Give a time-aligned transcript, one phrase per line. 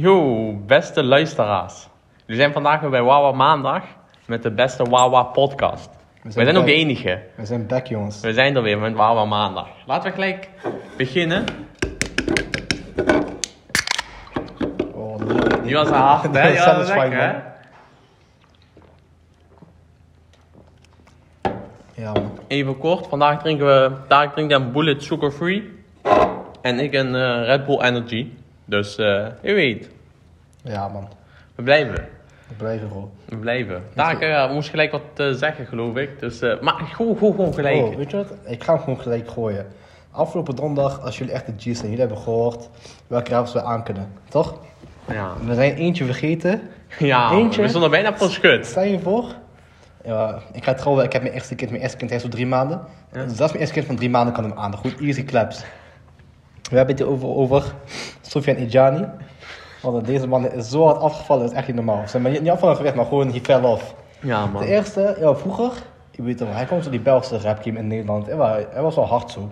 [0.00, 1.88] Yo, beste luisteraars.
[2.26, 3.82] We zijn vandaag weer bij Wawa Maandag
[4.26, 5.90] met de beste Wawa podcast.
[6.22, 7.22] We zijn, ook de enige.
[7.34, 8.20] We zijn back, jongens.
[8.20, 9.68] We zijn er weer met Wawa Maandag.
[9.86, 10.50] Laten we gelijk
[10.96, 11.44] beginnen.
[14.94, 15.62] Oh, nee.
[15.62, 16.52] Die was hard, hè?
[16.52, 17.34] Was Satisfying, lekker, hè?
[22.02, 22.38] Ja, man.
[22.46, 25.72] Even kort, vandaag drinken we, daar drinkt een Bullet Sugar Free.
[26.62, 28.26] En ik een eh, Red Bull Energy.
[28.68, 29.88] Dus, eh je weet,
[30.62, 31.08] Ja, man.
[31.54, 31.94] we blijven.
[32.48, 33.10] We blijven, bro.
[33.24, 33.82] We blijven.
[33.94, 36.20] Daar eh, moest gelijk wat eh, zeggen, geloof ik.
[36.20, 37.76] Dus, eh, maar gewoon, gewoon, gewoon gelijk.
[37.76, 38.32] Oh, weet je wat?
[38.46, 39.66] Ik ga hem gewoon gelijk gooien.
[40.10, 42.68] Afgelopen donderdag, als jullie echt de G's zijn, jullie hebben gehoord
[43.06, 44.12] welke rappers we aan kunnen.
[44.28, 44.58] Toch?
[45.08, 46.60] Ja, We zijn eentje vergeten.
[46.98, 47.62] ja Eentje.
[47.62, 48.66] we stonden bijna voor schut.
[48.66, 49.24] Stel je voor.
[50.04, 52.46] Ja, ik ga trouwen, ik heb mijn eerste kind, mijn eerste kind heeft zo drie
[52.46, 52.80] maanden.
[53.12, 53.24] Ja.
[53.24, 54.76] Dus zelfs mijn eerste kind van drie maanden kan hem aan.
[54.76, 55.64] Goed, easy claps.
[56.70, 57.74] We hebben het hier over, over
[58.20, 59.04] Sofian Ijani.
[59.82, 62.02] Want deze man is zo hard afgevallen, dat is echt niet normaal.
[62.06, 63.94] Zeg maar, niet afvallen gewicht, maar gewoon he fell off.
[64.20, 64.62] Ja, man.
[64.62, 65.72] De eerste, ja, vroeger,
[66.10, 68.26] je weet wel, hij komt zo die Belgische rap game in Nederland.
[68.26, 69.50] Hij was, hij was wel hard zo.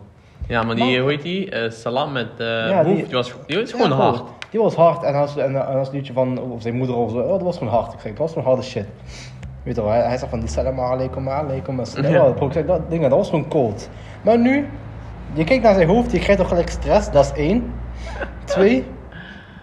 [0.48, 1.50] Ja, maar die, hoe heet die?
[1.50, 4.22] Eh, Salam met eh Ja, die- die, was, die was gewoon Ja, hard.
[4.50, 7.18] Die was hard en als, en, en als liedje van of zijn moeder of zo,
[7.18, 7.92] oh, dat was gewoon hard.
[7.92, 8.86] Ik zeg, dat was gewoon harde shit.
[9.62, 11.80] Weet je wel, hij, hij zegt van die salam alaikum alaikum.
[12.02, 12.32] Ja.
[12.66, 13.88] Dat dingen, dat was gewoon cold.
[14.22, 14.68] Maar nu,
[15.36, 17.74] je kijkt naar zijn hoofd, je krijgt toch gelijk stress, dat is één.
[18.44, 18.84] Twee,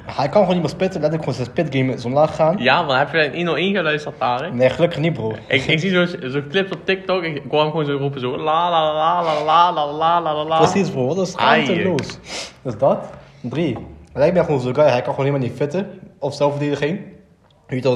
[0.05, 2.57] hij kan gewoon niet meer spitten, let ik gewoon zijn spitgame is omlaag gaan.
[2.57, 4.53] Ja, man, heb je in 101 geluisterd, Tarek?
[4.53, 5.35] Nee, gelukkig niet bro.
[5.47, 8.69] Ik, ik zie zo'n zo clips op TikTok, ik kwam gewoon zo roepen zo la
[8.69, 10.57] la la la la la la la.
[10.57, 11.63] Precies bro, dat is Ai.
[11.63, 12.19] schaamteloos.
[12.61, 13.09] Dus dat.
[13.41, 13.77] Drie.
[14.13, 15.99] Lijkt mij gewoon zo'n guy, hij kan gewoon helemaal niet fitten.
[16.19, 16.99] Of zelfverdediging.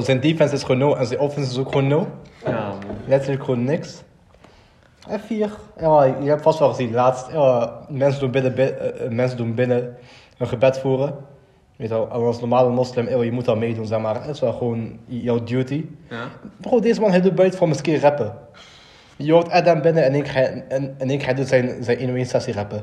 [0.02, 2.08] Zijn defense is gewoon nul en zijn offense is ook gewoon nul.
[2.46, 2.96] Ja, man.
[3.06, 4.02] Letterlijk gewoon niks.
[5.08, 5.50] En vier.
[5.80, 7.32] Ja, je hebt vast wel gezien, laatst.
[7.32, 9.96] Ja, mensen, doen binnen, bi- eh, eh, mensen doen binnen
[10.38, 11.14] een gebed voeren.
[11.76, 14.14] Weet je en als normale moslim, je moet dat meedoen, zeg maar.
[14.22, 15.84] Het is wel gewoon jouw duty.
[16.10, 16.24] Ja.
[16.60, 18.34] Bro, deze man, hij doet buiten van misschien rappen.
[19.16, 22.26] Je hoort Adam binnen en ik ga, en, en ik ga doet zijn, zijn 101
[22.26, 22.82] sessie rappen.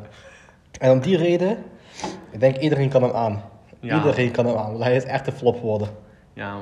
[0.80, 1.58] En om die reden,
[2.32, 3.42] ik denk iedereen kan hem aan.
[3.80, 3.96] Ja.
[3.96, 5.88] Iedereen kan hem aan, want hij is echt een flop geworden.
[6.34, 6.56] Ja.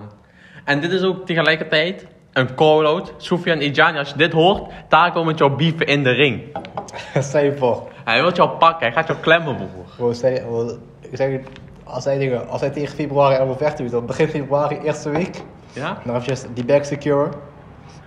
[0.65, 3.13] En dit is ook tegelijkertijd een call-out.
[3.17, 4.71] Soufiane Ijani, als je dit hoort,
[5.13, 6.41] wil met jou beefen in de ring.
[7.19, 7.87] Stel je voor.
[8.03, 9.67] Hij wil jou pakken, hij gaat jou klemmen, broer.
[9.97, 11.39] Bro, stel je- ik zeg
[11.83, 15.41] als hij, dingen, als hij tegen februari wil vechten, dan begin februari, eerste week,
[15.73, 15.97] Ja?
[16.05, 17.29] dan heb je die back secure.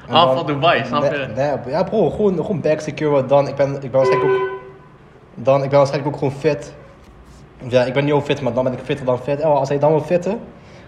[0.09, 1.26] Ah, van Dubai, snap je?
[1.34, 3.26] Nee, ja bro, gewoon, gewoon back secure.
[3.26, 4.48] Dan, ik ben, ik ben waarschijnlijk ook,
[5.34, 6.75] dan, ik ben waarschijnlijk ook gewoon fit.
[7.69, 9.42] Ja, ik ben niet heel fit, maar dan ben ik fitter dan fit.
[9.42, 10.41] Als hij dan wil fitten,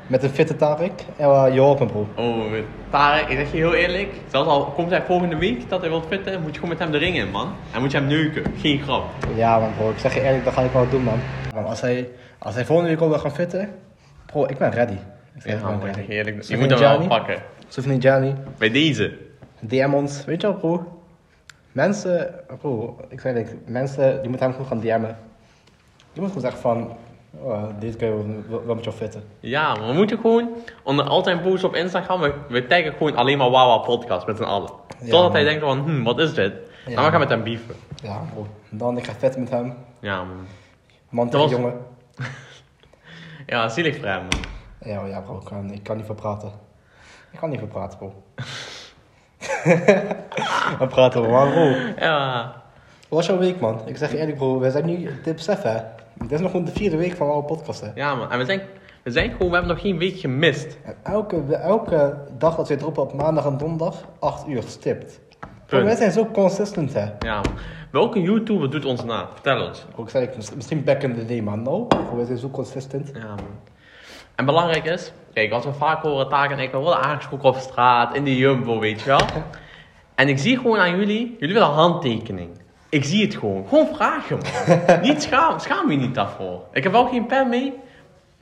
[0.08, 2.06] met een fitte Tarek, ja, je hoort me bro.
[2.16, 2.52] Oh,
[2.90, 4.08] Tarek, ik zeg je heel eerlijk.
[4.30, 6.90] Zelfs al komt hij volgende week dat hij wilt fitten, moet je gewoon met hem
[6.90, 7.52] de ring in, man.
[7.74, 8.42] En moet je hem neuken.
[8.60, 9.04] Geen grap.
[9.34, 11.18] Ja man bro, ik zeg je eerlijk, dat ga ik wel doen man.
[11.54, 12.08] Man, als hij,
[12.38, 13.70] als hij volgende week al wil gaan fitten,
[14.26, 14.96] bro, ik ben ready.
[15.34, 16.00] Ik zeg, Ja, man, ready.
[16.00, 16.42] je eerlijk.
[16.42, 17.42] Je moet hem wel pakken.
[17.68, 19.12] Soufiane Ijani, Bij deze.
[19.60, 21.02] DM ons, weet je wel bro.
[21.72, 25.16] Mensen, bro, ik zeg eerlijk, mensen, die moeten hem gewoon gaan DM'en.
[26.12, 26.96] Die moeten gewoon zeggen van,
[27.34, 29.22] oh, guy wil, wil, wil met jou fitten.
[29.40, 30.48] Ja, maar we moeten gewoon
[30.82, 34.36] onder al zijn posts op Instagram, we, we taggen gewoon alleen maar Wawa podcast met
[34.36, 34.70] z'n allen.
[35.00, 35.44] Totdat hij man.
[35.44, 36.52] denkt van, hm, wat is dit?
[36.86, 37.20] Ja, dan we gaan man.
[37.20, 37.74] met hem beefen.
[38.02, 39.74] Ja bro, dan ik ga vetten met hem.
[40.00, 40.46] Ja, man.
[41.08, 41.86] Man Dat tegen was- jongen.
[43.46, 44.40] Ja, zielig voor hem, man.
[44.80, 46.52] Ja, ja bro, ik kan, ik kan niet veel praten.
[47.30, 48.22] Ik kan niet veel praten bro.
[50.78, 51.72] We praten maar bro.
[51.98, 52.52] Ja.
[53.08, 53.80] Hoe was jouw week, man?
[53.86, 54.58] Ik zeg je eerlijk, bro.
[54.58, 55.76] We zijn nu, dit besef, hè.
[56.18, 57.88] Dit is nog gewoon de vierde week van jouw podcast, hè.
[57.94, 58.30] Ja, man.
[58.30, 58.60] En we zijn,
[59.02, 60.78] we zijn gewoon, we hebben nog geen week gemist.
[60.84, 65.20] En elke, elke dag dat we droppen op maandag en donderdag, 8 uur stipt.
[65.66, 65.84] Punt.
[65.84, 67.04] wij zijn zo consistent, hè.
[67.18, 67.52] Ja, man.
[67.90, 69.28] Welke YouTuber doet ons na?
[69.32, 69.86] Vertel ons.
[69.96, 71.86] Ik zei, ik, mis- misschien back in the day, maar no.
[72.16, 73.10] Wij zijn zo consistent.
[73.14, 73.38] Ja, man.
[74.34, 77.56] En belangrijk is, kijk, als we vaak horen, Taak en ik, we worden aangesproken op
[77.56, 79.20] straat, in de Jumbo, weet je wel.
[80.14, 82.48] En ik zie gewoon aan jullie, jullie willen handtekening.
[82.88, 83.68] Ik zie het gewoon.
[83.68, 85.00] Gewoon vragen, man.
[85.08, 86.62] niet schaam, schaam je niet daarvoor.
[86.72, 87.74] Ik heb wel geen pen mee,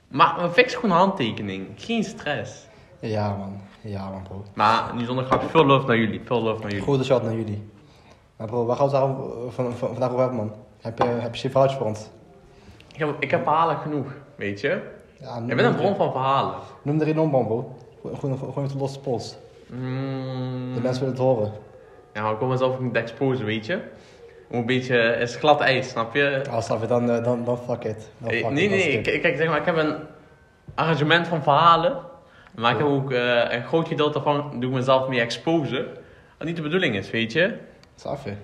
[0.09, 1.67] maar fixen gewoon een handtekening.
[1.77, 2.67] Geen stress.
[2.99, 3.61] Ja, man.
[3.81, 4.45] Ja, man, bro.
[4.55, 6.21] Maar nu zonder grap, veel love naar jullie.
[6.25, 6.85] Veel love naar jullie.
[6.85, 7.69] Grote shout naar jullie.
[8.37, 8.97] Maar bro, waar gaan we
[9.57, 10.53] het vandaag over hebben, man?
[10.81, 12.09] Heb je, heb je een verhaaltje voor ons?
[12.93, 14.07] Ik heb, ik heb verhalen genoeg,
[14.37, 14.83] weet je.
[15.21, 16.55] Ja, Ik ben een bron van verhalen.
[16.83, 17.75] Noem er een om, bro.
[18.01, 19.37] Gewoon, gewoon, gewoon even losse pols.
[19.67, 20.75] Mm.
[20.75, 21.53] De mensen willen het horen.
[22.13, 23.81] Ja, maar ik wil mezelf niet exposen, weet je.
[24.51, 26.43] Een beetje, het is glad ijs, snap je?
[26.51, 28.11] Als dat we dan, eh, dan, dan fuck it.
[28.19, 29.23] Dan Eh, fuck nee, it, nee, skip.
[29.23, 29.97] kijk, zeg maar, ik heb een
[30.75, 31.97] arrangement van verhalen.
[32.55, 35.87] Maar ik heb ook eh, een groot gedeelte van doe ik mezelf mee exposen.
[36.39, 37.57] Wat niet de bedoeling is, weet je.
[37.95, 38.35] Snap je?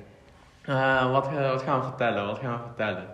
[0.63, 2.27] Eh, wat, eh, wat gaan we vertellen?
[2.27, 3.07] Wat gaan we vertellen?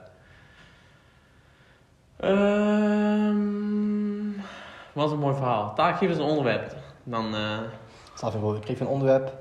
[2.21, 3.57] Ehm
[4.99, 5.75] was een mooi verhaal.
[5.75, 6.75] Taak, geef eens een onderwerp.
[7.05, 7.59] Dan, eh,
[8.15, 9.33] Snap je ik geef een onderwerp.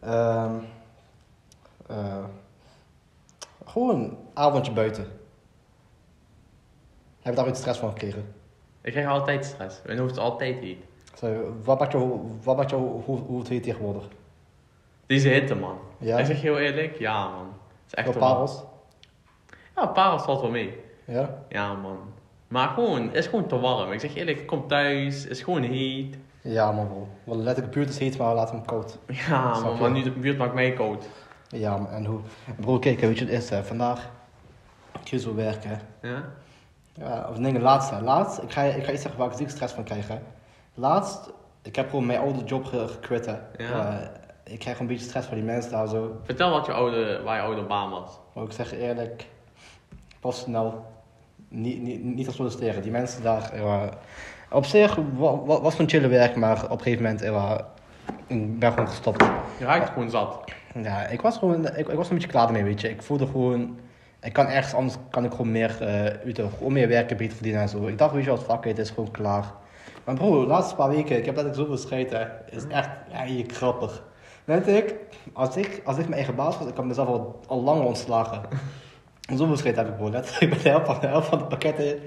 [0.00, 0.52] Ehm
[1.86, 2.24] eh,
[3.68, 5.04] gewoon een avondje buiten.
[7.20, 8.34] Heb je daar ooit stress van gekregen?
[8.82, 9.80] ik krijg altijd stress.
[9.86, 10.78] Mijn hoofd is altijd heet.
[11.14, 14.08] Zo, wat maakt jou, wat maakt jou hoe, hoe het heet tegenwoordig?
[15.06, 15.78] Deze hitte, man.
[15.98, 16.18] Ja?
[16.18, 17.46] Ik zeg heel eerlijk, ja, man.
[17.46, 18.62] Het is echt wel- parels?
[19.76, 20.80] Ja, parels valt wel mee.
[21.04, 21.42] Ja?
[21.48, 21.98] Ja, man.
[22.48, 23.92] Maar gewoon, het is gewoon te warm.
[23.92, 26.16] Ik zeg eerlijk, ik kom thuis, het is gewoon heet.
[26.40, 27.08] Ja man, bro.
[27.24, 28.98] Wel letterlijk de buurt is heet, maar laat hem koud.
[29.06, 31.08] Ja, man, maar nu de buurt maakt mij koud.
[31.48, 32.20] Ja, en hoe?
[32.60, 33.64] Bro, kijk, weet je wat het is, hè?
[33.64, 34.10] Vandaag,
[35.02, 35.80] ik ga zo werken.
[36.02, 36.22] Ja?
[36.94, 38.00] Ja, of nee, laatst, hè.
[38.00, 40.18] Laatst, ik ga, ik ga iets zeggen waar ik ziek stress van krijg, hè.
[40.74, 41.30] Laatst,
[41.62, 43.36] ik heb gewoon mijn oude job ge- gequit, hè.
[43.58, 43.90] Ja.
[44.00, 46.20] Eh, ik krijg een beetje stress van die mensen daar zo.
[46.24, 48.10] Vertel wat je oude, waar je oude baan was.
[48.32, 49.26] Maar ik zeg eerlijk,
[50.20, 50.86] pas snel,
[51.48, 52.82] niet, niet, niet te solliciteren.
[52.82, 53.82] Die mensen daar, eh,
[54.50, 57.54] op zich wa- wa- was van chille werk, maar op een gegeven moment, eh,
[58.26, 59.24] ik ben gewoon gestopt.
[59.58, 60.52] Je raakt gewoon zat.
[60.82, 62.90] Ja, ik was gewoon, ik, ik was een beetje klaar ermee, weet je.
[62.90, 63.78] Ik voelde gewoon,
[64.20, 65.76] ik kan ergens anders, kan ik gewoon meer,
[66.24, 67.86] weet je, gewoon meer werken, beter verdienen en zo.
[67.86, 69.44] Ik dacht, weet je wat, fuck het is gewoon klaar.
[70.04, 72.26] Maar bro, de laatste paar weken, ik heb dat ik zoveel scheid, hè.
[72.50, 74.02] Is echt, ja, je grappig.
[74.44, 74.94] Net ik,
[75.32, 78.42] als ik, als ik mijn eigen baas was, ik had mezelf al, al lang ontslagen.
[79.36, 80.10] Zoveel scheid heb ik, bro.
[80.10, 81.98] Letterlijk, ik ben de helft van de, helft van de pakketten.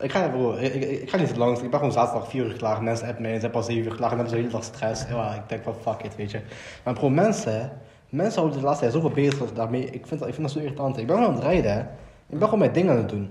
[0.00, 2.44] Ik ga, bro, ik, ik, ik ga niet te lang, ik ben gewoon zaterdag 4
[2.44, 2.82] uur klaar.
[2.82, 4.64] Mensen appen mij, ze hebben al 7 uur klaar en hebben ze de hele dag
[4.64, 5.04] stress.
[5.08, 6.40] Ja, ik denk van fuck it, weet je.
[6.84, 7.72] Maar bro, mensen,
[8.08, 9.84] mensen houden de laatste tijd zoveel bezig daarmee.
[9.90, 10.98] Ik vind dat, ik vind dat zo irritant.
[10.98, 11.80] Ik ben gewoon aan het rijden, hè.
[12.28, 13.30] Ik ben gewoon mijn dingen aan het doen.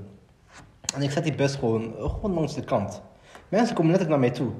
[0.96, 3.02] En ik zet die bus gewoon, gewoon langs de kant.
[3.50, 4.52] Mensen komen letterlijk naar mij toe.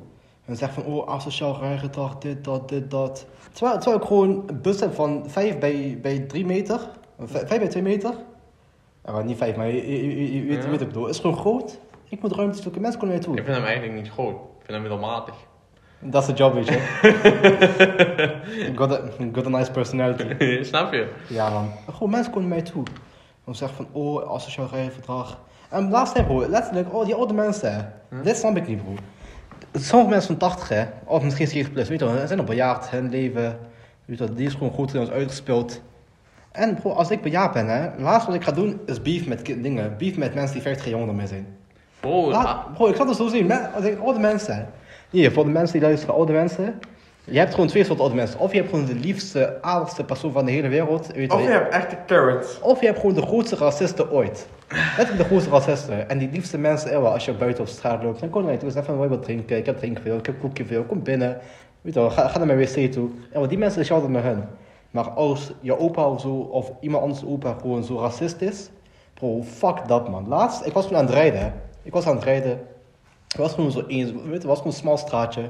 [0.46, 3.26] En zeggen van, oh, asociaal rijgedrag, dit, dat, dit, dat.
[3.52, 6.80] Terwijl, terwijl ik gewoon een bus heb van 5 bij, bij 3 meter.
[7.26, 8.14] 5 bij 2 meter.
[9.06, 10.62] Ja, niet 5, maar je, je, je- je weet, Ja.
[10.62, 11.04] weet wat ik bedoel.
[11.06, 11.80] Het is gewoon groot.
[12.12, 12.82] Ik moet ruimte zoeken.
[12.82, 13.36] Mensen naar mij Ik toe.
[13.36, 14.34] vind hem eigenlijk niet groot.
[14.36, 15.36] Ik vind hem middelmatig.
[16.00, 16.80] Dat is de job, weet je.
[18.78, 19.02] got, a,
[19.34, 20.64] got a nice personality.
[20.64, 21.12] Snap je?
[21.28, 21.72] Ja, man.
[21.92, 22.84] Gewoon mensen komen naar mij toe.
[23.46, 25.40] Dan zeggen van, oh, asociaal rijgedrag.
[25.70, 27.82] En laatst tijd, bro, letterlijk, oh, die oude mensen, hè.
[28.10, 28.24] Hm?
[28.24, 28.94] Dit snap ik niet, bro.
[29.74, 32.46] Sommige mensen van 80, hè, of misschien 70 plus, weet je wel, ze zijn al
[32.46, 33.60] bejaard, hun leven,
[34.06, 35.82] weet je wel, die is gewoon goed in ons uitgespeeld.
[36.52, 39.46] En bro, als ik bejaard ben, hè, laatst wat ik ga doen, is beef met
[39.46, 41.48] dingen, beef met mensen die 50 jaar jonger dan mij zijn.
[42.02, 43.70] Bro, Laat- bro, ik zal het zo zien, men-
[44.04, 44.68] oude mensen,
[45.10, 46.80] hier, voor de mensen die luisteren, oude mensen,
[47.24, 48.40] je hebt gewoon twee soorten oude mensen.
[48.40, 51.48] Of je hebt gewoon de liefste, aardigste persoon van de hele wereld, weet je wel.
[51.48, 52.60] hebt echte carrots.
[52.62, 54.48] Of je hebt gewoon de grootste racisten ooit.
[54.98, 56.10] Letterlijk de grootste racisten.
[56.10, 58.56] En die liefste mensen, eeuwen, als je buiten op straat loopt, dan kom je naar
[58.56, 58.72] je toe.
[58.72, 59.58] Zeg van, wil je wat drinken?
[59.58, 61.38] Ik heb drinken veel, ik heb koekje veel, kom binnen.
[61.82, 63.10] Weet je wel, ga, ga naar mijn wc toe.
[63.32, 64.50] En die mensen is je altijd met hen.
[64.92, 68.70] Maar als je opa of zo, of iemand anders opa gewoon zo racist is,
[69.14, 70.28] bro, fuck dat man.
[70.28, 71.54] Laatst, ik was gewoon aan het rijden.
[71.84, 72.60] Ik was aan het rijden.
[73.28, 75.50] Ik was gewoon zo eens, weet het was gewoon een smal straatje.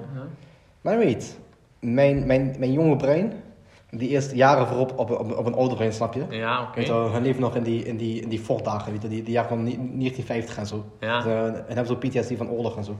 [0.81, 1.39] Maar weet,
[1.79, 3.33] mijn, mijn, mijn jonge brein,
[3.89, 6.25] die eerst jaren voorop op, op, op een ouder brein, snap je?
[6.29, 6.85] Ja, oké.
[6.87, 9.33] Wel, hun leven nog in die, in die, in die Ford-dagen, weet je, die, die
[9.33, 10.85] jaren van ni- 1950 en zo.
[10.99, 11.17] Ja.
[11.17, 12.95] Dus, eh, en hebben zo PTSD van oorlog en zo.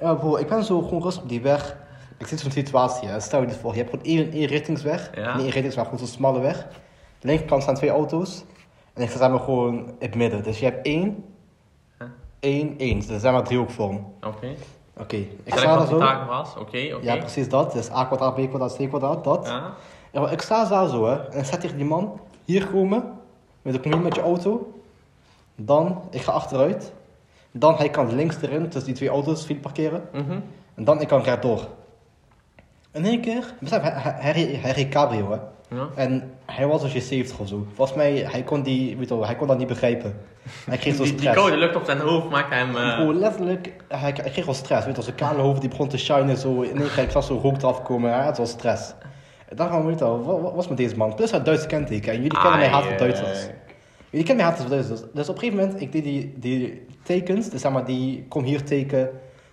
[0.00, 1.76] Ja, bro, ik ben zo gewoon rustig op die weg.
[2.18, 3.20] Ik zit zo'n situatie, hè.
[3.20, 5.10] stel je dit voor, je hebt gewoon één, één richtingsweg.
[5.14, 5.38] Ja.
[5.38, 6.66] Één richtingsweg, gewoon zo'n smalle weg.
[7.18, 8.44] De linkerkant staan twee auto's.
[8.94, 10.42] En ik sta maar gewoon in het midden.
[10.42, 11.24] Dus je hebt één,
[12.40, 12.48] Ja.
[12.48, 12.96] één, één.
[12.96, 14.12] Dus dat zijn maar driehoekvorm.
[14.26, 14.54] Oké.
[15.00, 15.98] Oké, ik sta daar zo.
[15.98, 16.50] taak was.
[16.50, 16.98] Oké, oké.
[17.00, 17.72] Ja, precies dat.
[17.72, 19.46] Dus A kwadraat, B kwadraat, C kwadraat, dat.
[19.46, 19.74] Ja.
[20.12, 21.28] Ja, maar ik sta daar zo, hè.
[21.28, 22.20] En ik sta tegen die man.
[22.44, 23.04] Hier komen.
[23.62, 24.72] Met de kom hier met je auto.
[25.56, 26.92] Dan, ik ga achteruit.
[27.50, 30.08] Dan, hij kan links erin, tussen die twee auto's, file parkeren.
[30.12, 30.40] Mhm.
[30.74, 31.68] En dan, ik kan rechtdoor.
[32.92, 35.38] In één keer, besef, hij reed cabrio, hè.
[35.74, 35.88] Ja.
[35.94, 37.66] En hij was als je 70 of zo.
[37.74, 40.14] Volgens mij, hij kon, die, weet je wel, hij kon dat niet begrijpen.
[40.66, 41.36] Hij kreeg zo Die, die stress.
[41.38, 42.76] koude lucht op zijn hoofd maakt hem...
[42.76, 44.86] eh, Bro, letterlijk, hij, hij kreeg wel stress.
[44.86, 46.60] Weet je, zijn kale hoofd die begon te shinen zo.
[46.60, 48.12] In één keer, ik zag zo rook eraf komen.
[48.12, 48.94] Hij had wel stress.
[49.48, 51.14] En daarom, weet je wel, wat, wat was met deze man?
[51.14, 52.12] Plus hij Duitse kenteken.
[52.12, 53.46] En jullie kennen mij haat voor eh, Duitsers.
[54.10, 55.00] Jullie kennen mij haat voor Duitsers.
[55.14, 57.48] Dus op een gegeven moment, ik deed die, die tekens.
[57.50, 59.10] Dus zeg maar, die kom hier teken.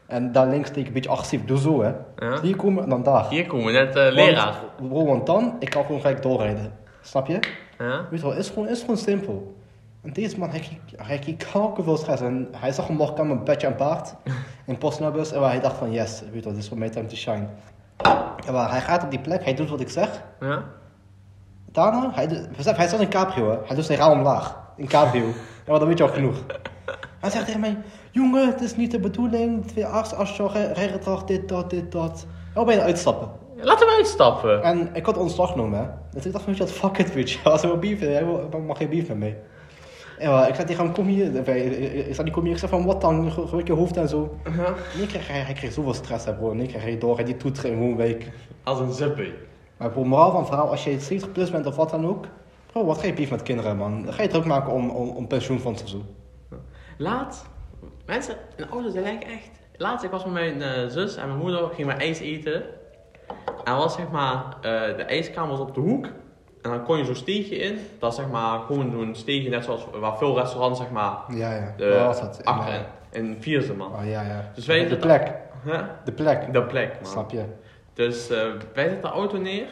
[0.08, 1.46] En daar links teken een beetje agressief.
[1.46, 1.92] Doe zo, hè.
[2.18, 2.42] Ja.
[2.42, 3.30] Hier komen en dan daar.
[3.30, 4.56] Hier komen we net eh, leraar.
[4.78, 6.74] Want, bro, want dan, ik kan gewoon gelijk doorrijden.
[7.02, 7.40] Snap je?
[7.78, 8.06] Ja.
[8.10, 9.56] Weet je wel, is gewoon, is gewoon simpel.
[10.02, 12.22] En deze man, hij kreeg, kreeg veel stress.
[12.22, 14.16] En hij zag hem morgen met een petje en baard
[14.66, 15.32] in Postnabus.
[15.32, 17.16] En waar hij dacht van, yes, weet je wel, dit is voor mij time to
[17.16, 17.48] shine.
[18.46, 20.24] En waar hij gaat op die plek, hij doet wat ik zeg.
[20.40, 20.64] Ja.
[21.72, 23.58] Daarna, hij, besef, hij zat in cabrio, hè.
[23.66, 24.58] hij doet zijn raam omlaag.
[24.76, 25.26] In cabrio.
[25.66, 26.44] Ja, maar dan weet je al genoeg.
[27.20, 27.78] Hij zegt tegen mij,
[28.18, 29.66] jongen, het is niet de bedoeling.
[29.66, 32.26] Twee arts, asjo, rijgedrag, dit, dat, dit, dat.
[32.56, 33.30] Ja, bijna uitstappen.
[33.56, 34.64] Laten we uitstappen.
[34.64, 35.86] En ik had ontslag genomen, hè.
[36.12, 37.40] Dus ik dacht van, weet je wat, fuck it, weet je.
[37.44, 39.38] Als hij wil hij wil- mag geen beef met mij.
[40.20, 41.36] Ja, ik zei tegen hem, kom hier.
[41.36, 41.46] Ik
[42.16, 42.52] zei, die kom hier.
[42.52, 43.32] Ik zei van, wat dan?
[43.32, 44.36] Gebruik je hoofd en zo.
[44.98, 46.54] Nee, kreeg hij, hij kreeg zoveel stress, hè, bro.
[46.54, 47.16] Nee, kreeg hij door.
[47.16, 48.32] Hij die toeteren in een week.
[48.64, 49.34] Als een zippie.
[49.78, 52.26] Maar bro, moraal van verhaal, als je 70 plus bent of wat dan ook.
[52.72, 54.04] Bro, wat ga je beef met kinderen, man?
[54.04, 56.02] Dan ga je druk maken om, om, om pensioenfonds of zo.
[56.98, 57.46] Laat,
[58.08, 59.50] mensen, een auto, ze lijken echt.
[59.78, 62.64] Laatst, ik was met mijn eh, zus en mijn moeder, gingen we ijs eten.
[63.64, 66.06] En was zeg maar, eh, de ijskamer was op de hoek.
[66.62, 67.80] En dan kon je zo'n steegje in.
[68.00, 71.54] Dat is zeg maar gewoon zo'n steegje, net zoals waar veel restaurants zeg maar, Ja,
[71.54, 71.74] ja.
[71.78, 72.42] de, Waar was dat?
[72.44, 72.76] In, eh,
[73.12, 73.94] in, in Vierse man.
[73.94, 74.52] Oh, ja, ja.
[74.56, 75.34] Dus wij de plek.
[75.64, 75.80] Huh?
[76.06, 76.54] De plek.
[76.54, 77.12] De plek, man.
[77.12, 77.44] Snap je?
[77.94, 79.68] Dus wij zetten de auto neer.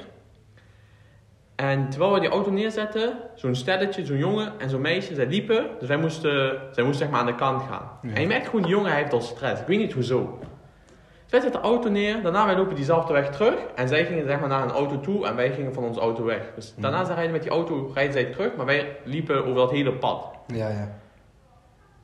[1.55, 5.69] En terwijl we die auto neerzetten, zo'n stelletje, zo'n jongen en zo'n meisje, zij liepen.
[5.79, 7.89] Dus wij moesten, zij moesten zeg maar aan de kant gaan.
[8.01, 8.13] Ja.
[8.13, 9.61] En je merkt gewoon, die jongen hij heeft al stress.
[9.61, 10.37] Ik weet niet hoezo.
[10.39, 13.55] Dus wij zetten de auto neer, daarna wij lopen diezelfde weg terug.
[13.75, 16.23] En zij gingen zeg maar naar een auto toe en wij gingen van onze auto
[16.23, 16.51] weg.
[16.55, 19.71] Dus daarna zij rijden met die auto, rijden zij terug, maar wij liepen over dat
[19.71, 20.27] hele pad.
[20.47, 20.89] Ja, ja.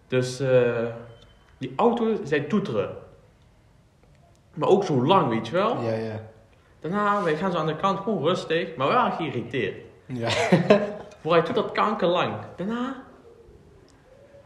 [0.08, 0.86] Dus eh,
[1.58, 2.90] die auto, zij toeteren.
[4.54, 5.82] Maar ook zo lang, weet je wel.
[5.82, 6.20] Ja, ja.
[6.82, 9.76] Daarna, wij gaan zo aan de kant, gewoon rustig, maar we waren geïrriteerd.
[10.06, 10.30] Ja.
[11.22, 12.34] Voor hij doet dat kankerlang.
[12.56, 13.04] Daarna,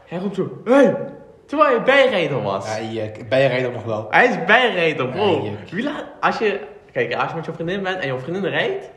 [0.04, 1.14] hij roept zo, hey!
[1.46, 2.66] Terwijl hij bijrijder was.
[2.66, 4.06] Ja, je, bijrijden nog wel.
[4.10, 5.44] Hij is bijrijder, bro.
[5.44, 6.60] Ja, Wie laat, als je,
[6.92, 8.90] kijk, als je met je vriendin bent en je vriendin rijdt,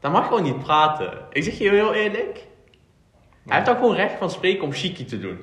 [0.00, 1.18] dan mag je gewoon niet praten.
[1.32, 2.46] Ik zeg je heel eerlijk.
[3.46, 5.40] Hij heeft ook gewoon recht van spreken om chiqui te doen.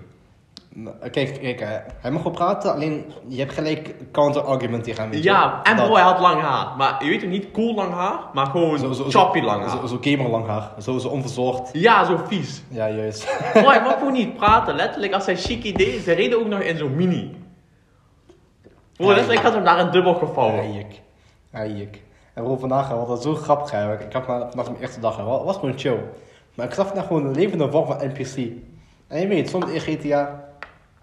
[0.78, 5.12] Nou, Kijk, kijk, hij mag wel praten, alleen je hebt gelijk counter-argument tegen hem.
[5.12, 6.78] weet je Ja, en Dat- bro, hij had lang haar.
[6.78, 9.70] Maar je weet toch niet cool lang haar, maar gewoon Zo, zo, choppy lang haar.
[9.70, 10.72] Zo, zo gamer lang haar.
[10.82, 11.70] Zo, zo onverzorgd.
[11.74, 12.64] Ja, zo vies.
[12.70, 13.38] Ja, juist.
[13.54, 14.76] Bro, hij mag gewoon niet praten.
[14.76, 17.38] Letterlijk, als hij chiqui deed, ze reden ook nog in zo'n mini.
[18.98, 20.60] Bro, letterlijk had hem daar een dubbel gevouwen.
[20.60, 21.02] Eik.
[21.52, 22.02] Eik.
[22.34, 23.72] En bro, vandaag was dat zo grappig.
[23.72, 23.94] Hè.
[23.94, 25.18] Ik ik had maar vandaag mijn eerste dag.
[25.18, 25.24] hè.
[25.32, 26.00] Het was gewoon chill.
[26.54, 28.38] Maar ik zag vandaag gewoon een levende vorm van NPC.
[29.08, 30.44] En je weet, soms in GTA,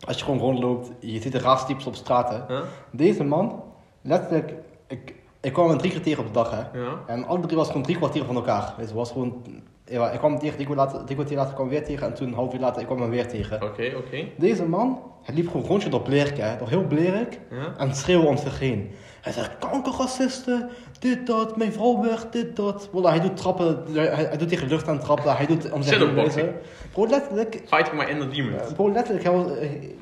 [0.06, 2.28] als je gewoon rondloopt, je ziet de raarste types op straat.
[2.28, 2.54] Hè.
[2.54, 2.62] Huh?
[2.90, 3.62] Deze man,
[4.02, 4.54] letterlijk,
[4.86, 6.50] ik, ik kwam hem drie tegen op de dag.
[6.50, 6.78] Hè.
[6.80, 6.98] Ja.
[7.06, 8.74] En alle drie was gewoon drie kwartier van elkaar.
[8.76, 9.42] Weet je, was gewoon,
[9.84, 12.06] ja, ik kwam tegen, drie kwartier, later, drie kwartier later kwam weer tegen.
[12.06, 13.62] En toen een half uur later, ik kwam hem weer tegen.
[13.62, 14.28] Oké, oké.
[14.38, 16.56] Deze man, hij liep gewoon rondje door Blerk, hè.
[16.58, 17.40] Door heel Blerk.
[17.50, 17.74] Ja.
[17.76, 18.90] En schreeuwen om zich heen.
[19.20, 22.88] Hij zegt, kankerracisten, dit, dat, mijn vrouw weg, dit, dat.
[22.92, 25.82] Wallah, hij doet trappen, hij, hij doet tegen de lucht aan trappen, hij doet om
[25.82, 26.50] zich heen.
[26.92, 28.72] Bro, letterlijk, Fighting my inner demons.
[28.72, 29.46] bro, letterlijk, hij was,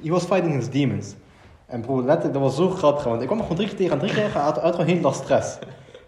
[0.03, 1.15] he was fighting his demons.
[1.71, 3.93] En bro, letterlijk, dat was zo grappig, want ik kwam er gewoon drie keer tegen
[3.93, 5.59] en drie keer uit, uit gewoon heel stress.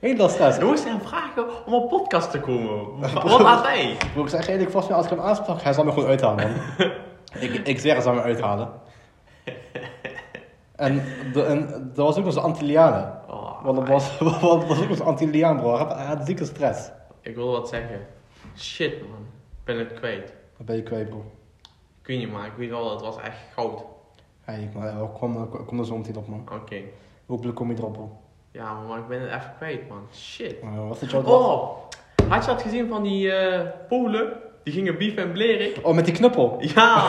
[0.00, 0.58] Heel stress.
[0.58, 3.00] Je moest hem vragen om op podcast te komen.
[3.14, 3.96] Wat laat hij?
[4.12, 6.90] Bro, ik zeg eigenlijk vast als ik hem aansprak, hij zal me gewoon uithalen, man.
[7.42, 8.68] ik, ik zweer, hij zal me uithalen.
[10.76, 11.02] En,
[11.32, 13.20] de, en dat was ook nog zo'n Antillianen.
[13.28, 15.70] Oh, Want dat was, wat was ook zo'n Antilliaan, bro.
[15.70, 16.90] Hij had, hij had zieke stress.
[17.20, 18.06] Ik wil wat zeggen.
[18.56, 19.18] Shit man,
[19.58, 20.34] ik ben het kwijt.
[20.56, 21.24] Wat ben je kwijt, bro?
[22.00, 23.82] Ik weet niet maar ik weet wel, het was echt goud.
[24.46, 26.44] Maar, eh, kom, kom, kom er zo meteen op, man.
[26.52, 26.76] Oké.
[27.26, 28.16] Hopelijk kom je erop, bro.
[28.52, 30.06] Ja maar ik ben het even kwijt man.
[30.14, 30.56] Shit.
[30.64, 31.32] Uh, wat is jouw dag?
[31.32, 31.76] Oh,
[32.28, 34.32] had je dat gezien van die eh, Polen?
[34.64, 35.84] Die gingen beef en bleren.
[35.84, 36.56] Oh, met die knuppel.
[36.74, 37.08] Ja,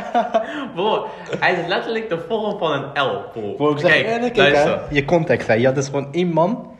[0.74, 1.06] bro,
[1.38, 3.52] hij is letterlijk de vorm van een L, bro.
[3.54, 4.78] Bro, ik zeg Kijk, eerlijk, kijk, luister.
[4.88, 4.94] hè.
[4.94, 5.54] Je context, hè.
[5.54, 6.70] Je had dus gewoon één man.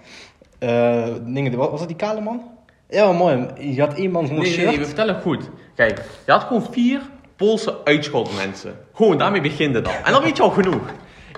[0.59, 2.43] eh dingen, was, dat die kale man?
[2.89, 3.47] Ja, mooi.
[3.59, 5.51] Je had één man zonder Nee, nee, nee, we vertellen goed.
[5.75, 7.01] Kijk, je had gewoon vier
[7.43, 8.77] Poolse uitschotmensen.
[8.95, 9.95] Gewoon, daarmee begint het al.
[10.05, 10.83] En dan weet je al genoeg.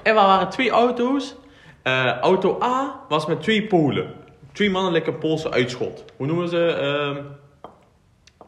[0.03, 1.35] En er waren twee auto's.
[1.83, 4.13] Eh, auto A was met twee Polen.
[4.53, 6.05] Twee mannelijke Poolse uitschot.
[6.17, 6.67] Hoe noemen ze?
[6.67, 7.25] ehm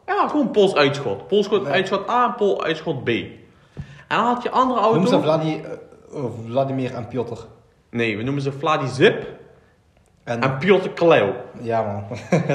[0.05, 1.27] ja, gewoon Pools uitschot.
[1.27, 1.65] Pools Nee.
[1.65, 3.07] uitschot A en Pool uitschot B.
[3.07, 3.27] En
[4.07, 4.95] dan had je andere auto.
[4.99, 5.61] Noem ze Vladi,
[6.13, 7.39] eh, Vladimir en Piotr.
[7.89, 9.27] Nee, we noemen ze Vladi Zip
[10.27, 11.35] En, en Piotr Kaleo.
[11.61, 12.03] ja, man.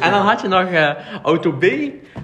[0.00, 0.90] En dan had je nog eh,
[1.22, 1.64] auto B.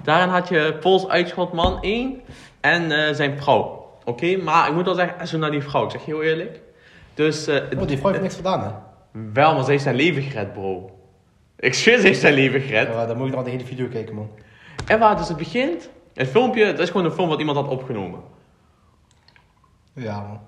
[0.03, 2.21] Daarin had je Pools uitschotman 1
[2.61, 3.93] en eh, zijn vrouw.
[4.03, 6.59] Oké, maar ik moet wel zeggen, zo naar die vrouw, ik zeg je heel eerlijk.
[7.13, 8.69] Dus eh, Oh, die vrouw heeft niks gedaan, hè?
[9.33, 10.89] wel, maar ze heeft zijn leven gered, bro.
[11.59, 12.87] Ik zweer, ze heeft zijn leven gered.
[12.87, 14.29] Ja, dan moet je nog de hele video kijken, man.
[14.87, 17.67] En waar dus het begint, het filmpje, dat is gewoon een film wat iemand had
[17.67, 18.19] opgenomen.
[19.93, 20.39] Ja, man.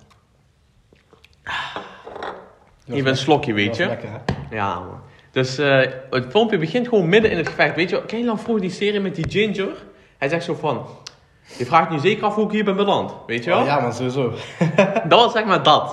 [2.89, 3.85] Even een slokje, weet Dat je.
[3.85, 4.55] lekker, hè?
[4.55, 4.99] Ja, man.
[5.31, 5.79] Dus eh,
[6.09, 7.75] het filmpje begint gewoon midden in het gevecht.
[7.75, 9.69] Weet je, ken je dan vroeger die serie met die Ginger?
[10.17, 10.85] Hij zegt zo van,
[11.57, 13.59] je vraagt nu zeker af hoe ik hier ben beland, weet je wel?
[13.59, 14.31] Oh, ja, man, sowieso.
[15.09, 15.87] Dat was zeg maar dat.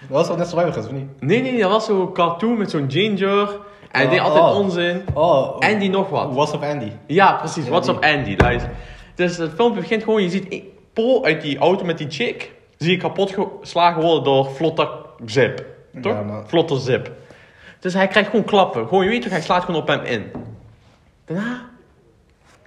[0.00, 1.20] Dat was toch net zo ruimig, of niet?
[1.20, 3.48] Nee, nee, dat was zo'n cartoon met zo'n ginger.
[3.48, 3.58] En
[3.90, 4.58] hij Oh, deed altijd oh.
[4.58, 5.02] onzin.
[5.14, 6.34] Oh, die nog wat.
[6.34, 6.92] What's up, Andy?
[7.06, 7.64] Ja, precies.
[7.64, 8.70] Ja, What's up Andy, luister.
[9.14, 10.62] Dus het filmpje begint gewoon, je ziet
[10.92, 12.52] Paul uit die auto met die chick.
[12.76, 14.88] Zie je kapot geslagen worden door vlotte
[15.24, 15.64] zip.
[16.02, 16.12] Toch?
[16.12, 17.12] Ja, vlotte zip.
[17.78, 18.88] Dus hij krijgt gewoon klappen.
[18.88, 20.30] Gewoon, je weet toch, hij slaat gewoon op hem in.
[21.24, 21.68] Daarna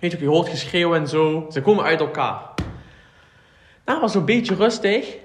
[0.01, 1.47] Weet je, je hoort geschreeuw en zo.
[1.49, 2.41] Ze komen uit elkaar.
[3.85, 5.17] Nou, was een beetje rustig.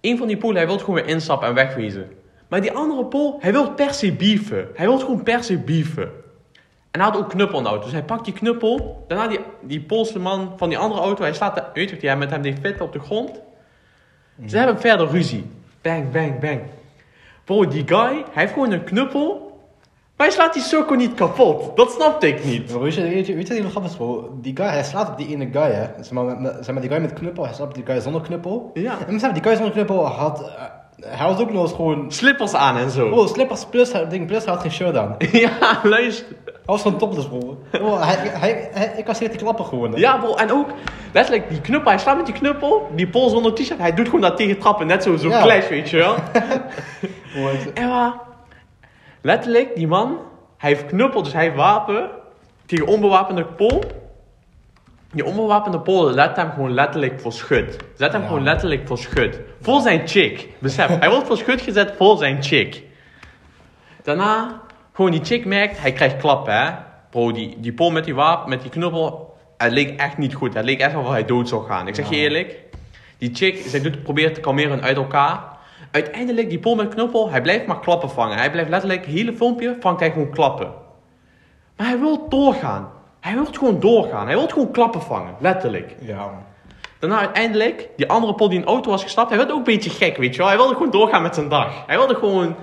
[0.00, 2.10] Een van die polen, hij wil gewoon weer instappen en wegwezen.
[2.48, 4.68] Maar die andere pool, hij wil per se beefen.
[4.74, 6.10] Hij wil gewoon per se beefen.
[6.90, 7.84] En hij had ook knuppel in de auto.
[7.84, 9.04] Dus hij pakt die knuppel.
[9.08, 11.22] Daarna die, die Poolse man van die andere auto.
[11.22, 13.40] Hij slaat, de, weet je, die hij met hem deed fitten op de grond.
[14.46, 15.50] Ze hebben verder ruzie.
[15.82, 16.60] Bang, bang, bang.
[17.46, 19.44] Bro, die guy, hij heeft gewoon een knuppel.
[20.16, 21.76] Maar hij slaat die sokko niet kapot.
[21.76, 22.70] Dat snapte ik niet.
[22.72, 24.38] Maar weet je, weet je, weet je wat grappig is, bro?
[24.40, 25.86] Die guy, hij slaat op die ene guy, hè.
[26.00, 28.00] Zeg maar, met, met- zeg maar die guy met knuppel, hij slaat op die guy
[28.00, 28.70] zonder knuppel.
[28.74, 28.94] Ja.
[29.06, 30.40] En besef, die guy zonder knuppel had...
[30.42, 30.62] eh,
[31.16, 32.12] hij was ook nog eens gewoon...
[32.12, 33.08] Slippers aan en zo.
[33.08, 35.14] Bro, slippers plus, hij- ding plus, hij had geen shirt aan.
[35.18, 36.26] Hij Ja, luister.
[36.64, 37.58] was gewoon topless, bro.
[37.70, 39.92] bro hij, hij, hij, ik was hier te klappen gewoon.
[39.92, 39.98] hè.
[39.98, 40.68] Ja, bro, en ook,
[41.12, 44.20] letterlijk, die knuppel, hij slaat met die knuppel, die pol zonder t-shirt, hij doet gewoon
[44.20, 45.42] dat tegen trappen, net zo, zo Ja.
[45.42, 46.14] clash, weet je wel.
[47.74, 48.12] En maar,
[49.20, 50.18] letterlijk, die man,
[50.56, 52.10] hij heeft knuppel, dus hij heeft wapen,
[52.66, 53.82] tegen onbewapende pol.
[55.12, 57.76] Die onbewapende pol let hem gewoon letterlijk voor schut.
[57.96, 58.26] Zet hem Ja.
[58.26, 59.40] gewoon letterlijk voor schut.
[59.60, 60.48] Voor zijn chick.
[60.58, 62.82] Besef, hij wordt voor schut gezet voor zijn chick.
[64.02, 64.60] Daarna,
[64.92, 66.70] gewoon die chick merkt, hij krijgt klappen, hè.
[67.10, 70.54] Bro, die, die pol met die wapen, met die knuppel, het leek echt niet goed.
[70.54, 71.88] Het leek echt alsof hij dood zou gaan.
[71.88, 72.60] Ik zeg je eerlijk,
[73.18, 75.55] die chick, zij doet, probeert te kalmeren uit elkaar.
[75.96, 78.36] Uiteindelijk, die pol met knuppel, hij blijft maar klappen vangen.
[78.36, 80.72] Hij blijft letterlijk, het hele filmpje, vangt hij gewoon klappen.
[81.76, 82.90] Maar hij wil doorgaan.
[83.20, 84.26] Hij wil gewoon doorgaan.
[84.26, 85.96] Hij wil gewoon klappen vangen, letterlijk.
[86.00, 86.30] Ja.
[86.98, 89.64] Daarna uiteindelijk, die andere pol die in de auto was gestapt, hij werd ook een
[89.64, 90.46] beetje gek, weet je wel.
[90.46, 91.86] Hij wilde gewoon doorgaan met zijn dag.
[91.86, 92.56] Hij wilde gewoon,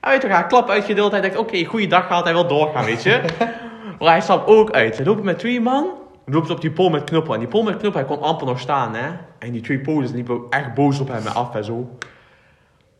[0.00, 1.12] hij hij had klap uitgedeeld.
[1.12, 3.20] Hij dacht, oké, goede dag gehad, hij wil doorgaan, weet je.
[3.98, 4.96] maar hij stapt ook uit.
[4.96, 5.86] Ze lopen met twee man,
[6.24, 7.34] loopt op die pol met knuppel.
[7.34, 9.08] En die pol met knuppel, hij kon amper nog staan, hè.
[9.38, 11.88] En die twee polen liepen echt boos op hem af en zo.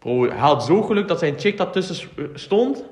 [0.04, 2.84] Bro, hij had zo geluk dat zijn chick daartussen eh, stond.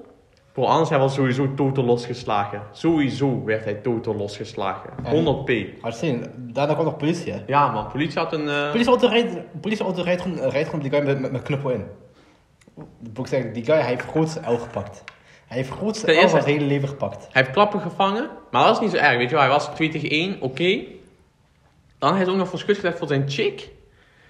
[0.52, 2.62] Bro, anders hij was sowieso totaal losgeslagen.
[2.72, 4.90] Sowieso werd hij totaal losgeslagen.
[5.04, 5.80] 100p.
[5.80, 7.42] Had zien, daarna kwam nog politie, hè.
[7.46, 8.48] Ja man, politie had een...
[8.48, 11.84] eh, Politieauto rijdt, politieauto rijdt gewoon, rijdt gewoon die guy met, met, met knuppel in.
[13.04, 15.04] Ik moet zeggen, die guy hij heeft grootste L gepakt.
[15.46, 17.28] Hij heeft grootste Ten L van zijn hele leven gepakt.
[17.32, 19.44] Hij heeft klappen gevangen, maar dat is niet zo erg, weet je wel.
[19.44, 20.78] Hij was 2 tegen 1, oké.
[21.98, 23.70] Dan heeft hij ook nog voor schut gelegd voor zijn chick.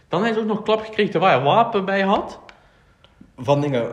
[0.08, 2.40] Dan heeft hij ook nog klap gekregen terwijl hij een wapen bij had.
[3.42, 3.88] Van dingen, eh,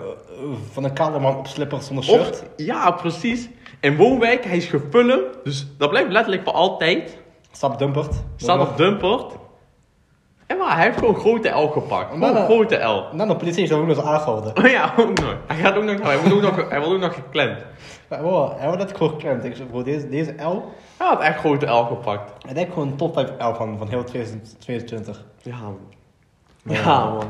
[0.71, 2.29] van een kale man op slippers zonder shirt.
[2.29, 3.49] Of, ja, precies.
[3.79, 7.17] In Woonwijk, hij is gefilmd, dus dat blijft letterlijk voor altijd.
[7.51, 8.15] Stap dumpert.
[8.35, 9.33] Staat op Dumpert.
[10.45, 12.13] En maar hij heeft gewoon grote L gepakt.
[12.13, 13.15] Gewoon eh, grote L.
[13.15, 14.57] Nou, de politie is ook nog eens aangehouden.
[14.57, 15.35] Oh ja, ook nog.
[15.47, 17.65] Hij gaat ook nog, hij wordt ook nog, hij wordt ook nog geklemd.
[18.09, 19.43] Maar wow, hij wordt net gewoon geklemd.
[19.43, 22.31] Ik zeg, bro, deze, deze L, Hij had echt grote L gepakt.
[22.47, 25.23] ik denk gewoon top 5 L van, van heel 2022.
[25.41, 25.79] Ja, man.
[26.63, 27.23] Ja, man.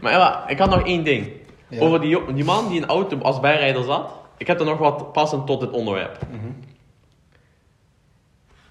[0.00, 1.32] Maar ja, ik had nog één ding.
[1.68, 1.80] Ja.
[1.80, 4.12] Over die, die man die in de auto als bijrijder zat.
[4.36, 6.18] Ik heb er nog wat passend tot dit onderwerp.
[6.30, 6.50] Mhm.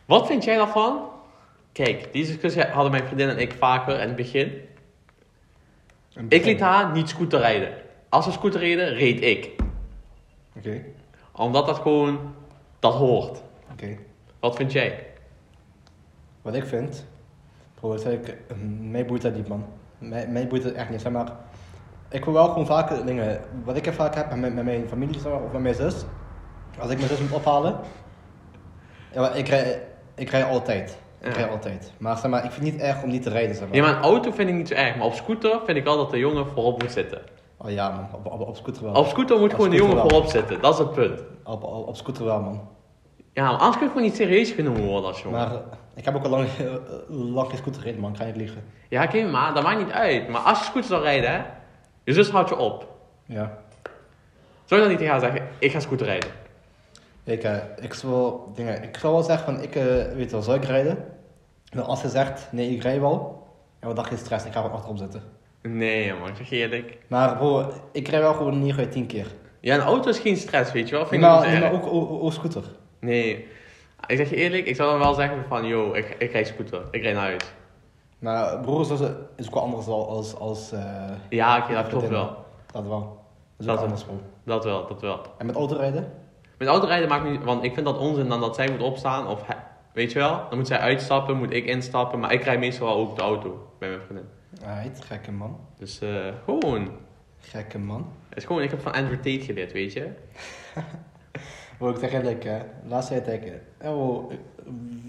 [0.05, 1.09] Wat vind jij daarvan?
[1.71, 4.51] Kijk, deze discussie hadden mijn vriendin en ik vaker in het begin.
[6.29, 7.73] Ik liet haar niet scooter rijden.
[8.09, 9.49] Als ze scooter reden, reed ik.
[10.57, 10.83] Oké,
[11.31, 12.33] Omdat dat gewoon,
[12.79, 13.41] dat hoort.
[13.71, 13.97] oké.
[14.39, 15.07] Wat vind jij?
[16.41, 17.05] Wat ik vind,
[17.81, 19.65] eh, mij boeit dat niet, man.
[19.99, 21.27] Mij, mij boeit het echt niet, zeg maar.
[22.09, 25.19] Ik wil wel gewoon vaak dingen, wat ik er vaak heb met, met mijn familie
[25.19, 26.05] zeg maar, of met mijn zus.
[26.79, 27.75] Als ik mijn zus moet ophalen,
[29.13, 29.81] ja, ik, rij,
[30.15, 30.97] ik rij altijd.
[31.19, 31.33] Ik Ja.
[31.33, 31.93] rij altijd.
[31.97, 33.75] Maar zeg maar, ik vind het niet erg om niet te rijden, zeg maar.
[33.77, 34.95] Ja, maar een auto vind ik niet zo erg.
[34.95, 37.21] Maar op scooter vind ik wel dat de jongen voorop moet zitten.
[37.57, 38.07] Oh ja, man.
[38.13, 38.93] Op, op, op scooter wel.
[38.93, 40.09] Op scooter moet Op gewoon de jongen wel.
[40.09, 40.61] voorop zitten.
[40.61, 41.23] Dat is het punt.
[41.43, 42.61] Op, op, op scooter wel, man.
[43.33, 45.39] Ja, maar anders kun je gewoon niet serieus genomen worden als jongen.
[45.39, 45.51] Maar
[45.95, 46.73] ik heb ook al lang, eh,
[47.07, 48.11] lang geen scooter gereden, man.
[48.11, 48.63] Ik ga niet liegen.
[48.89, 50.27] Ja, oké, maar dat maakt niet uit.
[50.29, 51.41] Maar als je scooter zou rijden, hè.
[52.03, 52.87] Je zus houdt je op.
[53.25, 53.57] Ja.
[54.65, 56.29] Zou je dan niet tegen haar zeggen, ik ga scooter rijden?
[57.23, 59.83] Ik, eh, ik, zal, dingen, ik zal wel zeggen van, ik eh,
[60.15, 61.05] weet wel, zou ik rijden?
[61.73, 63.47] Maar als ze zegt, nee, ik rij wel,
[63.81, 65.23] ja, wat dacht je stress, ik ga gewoon achterop zitten.
[65.61, 66.97] Nee, man, ik zeg je eerlijk.
[67.07, 69.27] Maar bro, ik rij wel gewoon 9 uit 10 keer.
[69.59, 71.01] Ja, een auto is geen stress, weet je wel.
[71.01, 71.81] Nee, Vind ik maar, nee, maar erg.
[71.81, 72.63] ook o- o- o- scooter.
[72.99, 73.47] Nee.
[74.09, 76.81] Ik zeg je eerlijk, ik zou dan wel zeggen van, yo, ik, ik rijd scooter.
[76.91, 77.53] Ik rijd naar huis.
[78.19, 78.89] Maar broer is,
[79.35, 80.07] is ook wel anders als...
[80.07, 82.45] als, als eh, Ja, oké, dat klopt wel.
[82.71, 82.99] Dat wel.
[82.99, 83.17] Dat
[83.59, 83.83] is Dat wel.
[83.83, 84.19] anders, bro.
[84.43, 85.21] Dat wel, dat wel.
[85.37, 86.11] En met autorijden?
[86.57, 89.41] Met autorijden maakt niet, want ik vind dat onzin dan dat zij moet opstaan of
[89.93, 92.95] weet je wel, dan moet zij uitstappen, moet ik instappen, maar ik rijd meestal wel
[92.95, 94.27] ook de auto bij mijn vriendin.
[94.65, 95.59] Right, gekke man.
[95.77, 96.09] Dus eh,
[96.45, 96.89] gewoon,
[97.39, 98.11] Gekke man.
[98.29, 100.11] het is gewoon, ik heb van Andrew Tate geleerd, weet je.
[101.79, 102.57] Bro, ik zeg eerlijk, hè.
[102.87, 104.31] Laatste tijd, ik, bro,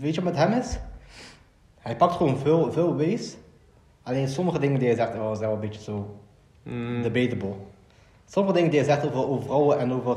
[0.00, 0.78] weet je wat met hem is?
[1.78, 3.36] Hij pakt gewoon veel, veel wees.
[4.02, 6.20] Alleen sommige dingen die hij zegt, oh, zijn wel een beetje zo
[6.62, 7.54] Mm, debatable.
[8.26, 10.16] Sommige dingen die hij zegt over, over vrouwen en over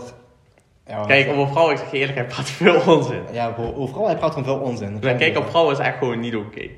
[0.88, 3.22] Ja, Kijk, over vrouwen, ik zeg je eerlijk, hij praat veel onzin.
[3.32, 5.00] Ja, bro, overal hij praat gewoon veel onzin.
[5.02, 6.70] Maar kijk, op vrouwen is echt gewoon niet oké.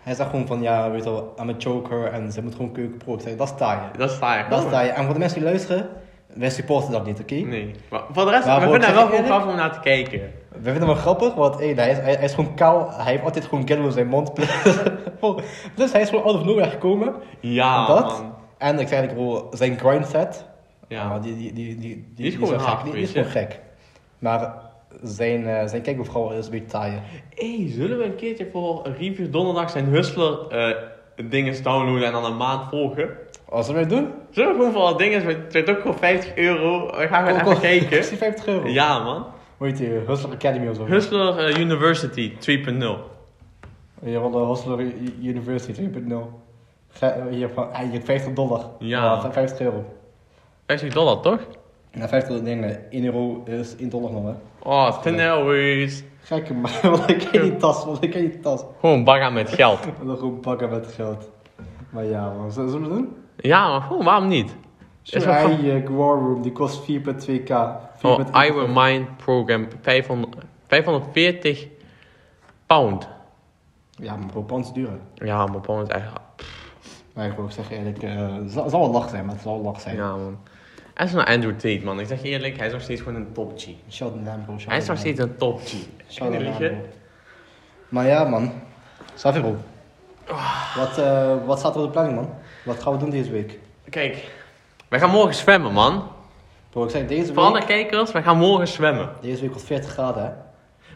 [0.00, 2.72] Hij zegt gewoon van, ja, weet je wel, I'm a choker en ze moet gewoon
[2.72, 3.14] keukenpro.
[3.14, 3.78] Ik zeg, dat is taai.
[3.98, 4.48] Dat is taai.
[4.48, 4.88] Dat is taai.
[4.88, 5.88] En voor de mensen die luisteren,
[6.34, 7.34] wij supporten dat niet, oké?
[7.34, 7.70] Nee.
[7.90, 10.20] Maar voor de rest, Maar we vinden zeg wel gewoon gaaf om naar te kijken.
[10.48, 12.90] We vinden hem wel grappig, want hey, hij, is, hij, hij is gewoon kaal.
[12.92, 14.36] Hij heeft altijd gewoon ghetto in zijn mond.
[15.74, 17.14] dus hij is gewoon out of nowhere gekomen.
[17.40, 18.04] Ja, dat.
[18.04, 18.34] man.
[18.58, 20.46] En ik zeg eigenlijk bro, zijn grind set.
[20.88, 21.08] Ja.
[21.08, 22.92] ah, die, die, die, die, die, is gewoon gek.
[22.92, 23.60] Die, is gewoon gek.
[24.18, 24.54] Maar
[25.02, 27.00] zijn, eh zijn kijkmevrouw is een beetje taai.
[27.34, 30.76] hey, zullen we een keertje voor Review Donderdag zijn Hustler eh
[31.30, 33.08] dingen downloaden en dan een maand volgen?
[33.54, 34.08] Wat zullen we doen?
[34.30, 37.40] Zullen we gewoon voor wat dingen, het is ook gewoon 50 euro, we gaan gewoon
[37.40, 37.98] even kijken.
[37.98, 38.68] Is die 50 euro?
[38.68, 39.26] Ja man.
[39.56, 39.88] Hoe heet die?
[39.88, 40.86] Hustler Academy of zo?
[40.86, 42.36] Hustler eh, University 2.0.
[44.04, 44.78] Hier van de Hustler
[45.22, 46.14] University 2.0.
[46.90, 48.64] Ge- Hier van, hier 50 dollar.
[48.78, 49.30] Ja.
[49.32, 49.84] 50 euro.
[50.66, 51.38] 50 dollar toch?
[51.92, 52.90] Ja, 50 dingen.
[52.90, 54.32] 1 euro is 1 dollar nog, hè.
[54.62, 56.02] Oh, 10 euro's.
[56.20, 58.64] Gekke man, want ik ken die tas, want ik ken die tas.
[58.80, 59.78] Gewoon bagger met geld.
[60.06, 61.30] Gewoon pakken met geld.
[61.90, 62.52] Maar ja, man.
[62.52, 63.16] Zullen zullen we het doen?
[63.46, 64.56] Ja, maar gewoon, waarom niet?
[65.02, 67.48] Shrine uh, War Room, die kost 4.2k.
[67.48, 68.02] 4.1.
[68.02, 71.66] Oh, Iron Mind Program 500, 540
[72.66, 73.08] pound.
[73.90, 74.88] Ja, maar pound is duur.
[74.88, 75.24] hè.
[75.24, 76.12] Ja, maar pound is echt...
[77.14, 79.54] Maar ik wil zeggen eerlijk, het zal, het zal wel lach zijn, maar het zal
[79.54, 79.96] wel lach zijn.
[79.96, 80.38] Ja, man.
[80.94, 82.00] Hij is een Andrew Tate, man.
[82.00, 83.64] Ik zeg je eerlijk, hij is nog steeds gewoon een top G.
[83.64, 84.58] Hem, bro.
[84.58, 85.72] shout Hij is nog steeds een top G.
[86.18, 86.70] hem, bro.
[87.88, 88.52] Maar ja, man.
[89.14, 89.56] Safi, bro.
[90.76, 92.30] Wat, eh, wat staat er op de planning, man?
[92.64, 93.58] Wat gaan we doen deze week?
[93.90, 94.30] Kijk,
[94.88, 96.08] wij gaan morgen zwemmen, man.
[96.70, 97.66] Bro, ik zeg deze Voor alle week...
[97.66, 99.10] kijkers, wij gaan morgen zwemmen.
[99.20, 100.30] Deze week wordt 40 graden, hè?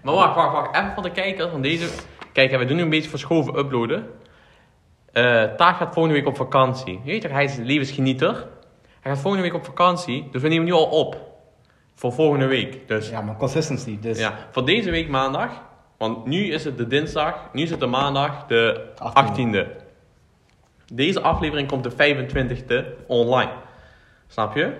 [0.02, 0.76] Maar wacht, wacht, wacht.
[0.76, 1.88] Even voor de kijkers van deze...
[2.32, 4.06] Kijk, we doen nu een beetje verschoven uploaden.
[5.12, 7.00] Eh Taak gaat volgende week op vakantie.
[7.04, 8.46] Je weet toch, hij is een levensgenieter.
[9.00, 11.26] Hij gaat volgende week op vakantie, dus we nemen nu al op.
[11.94, 12.88] Voor volgende week.
[12.88, 13.98] Dus Ja, maar consistency.
[14.00, 15.50] Dus ja, voor deze week maandag.
[15.96, 19.36] Want nu is het de dinsdag, nu is het de maandag, de 18e.
[19.36, 19.86] 18e.
[20.92, 23.50] Deze aflevering komt de 25e online.
[24.26, 24.76] Snap je?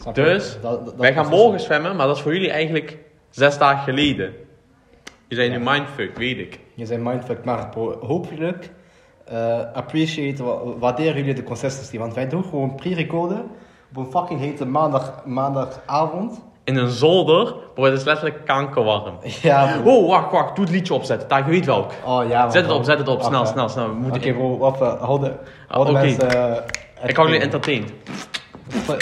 [0.00, 0.22] snap je?
[0.22, 2.98] Dus, Dat- dat- Wij gaan morgen zwemmen, maar dat is voor jullie eigenlijk
[3.30, 4.34] zes dagen geleden.
[5.28, 5.70] Je zijn nu Ja.
[5.72, 6.58] mindfuck, weet ik.
[6.74, 8.70] Je zijn mindfuck, maar hopelijk
[9.24, 11.98] eh, appreciate, wa- waarderen jullie de consistency.
[11.98, 13.40] Want wij doen gewoon pre-recorden
[13.90, 16.40] op een fucking hete maandag, maandagavond.
[16.64, 19.18] In een zolder wordt het letterlijk kankerwarm.
[19.42, 19.96] Ja, bro.
[19.96, 20.56] Oh, wacht, wacht.
[20.56, 21.28] Doe het liedje opzetten.
[21.28, 21.92] Taak, je weet welk.
[22.04, 23.16] Oh ja, man, Zet het op, zet het op.
[23.18, 23.84] Wacht, Snel, snel, snel.
[23.86, 24.34] We Oké moeten...
[24.34, 26.02] bro, wacht, uh, houden, houden oké.
[26.04, 26.30] mensen...
[26.30, 27.92] eh, Ik hou jullie entertained.
[28.86, 28.98] Gooi,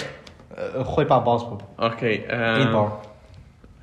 [0.54, 1.62] eh, gooi een paar bars op.
[1.78, 2.90] Oké, ehm, Eén bar.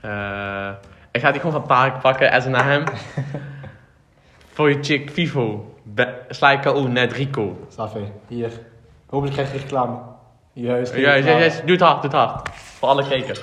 [0.01, 0.69] eh,
[1.11, 2.83] ik ga die gewoon van Tarek pakken en ze naar hem.
[4.53, 5.73] Voor je chick Vivo.
[6.29, 7.57] Sla je KO net Rico.
[7.75, 8.51] Safi, hier.
[9.09, 9.97] Hopelijk krijg je reclame.
[10.53, 10.95] Juist.
[10.95, 12.49] Ja, ja, ja, doe het hard, doe het hard.
[12.53, 13.39] Voor alle kijkers.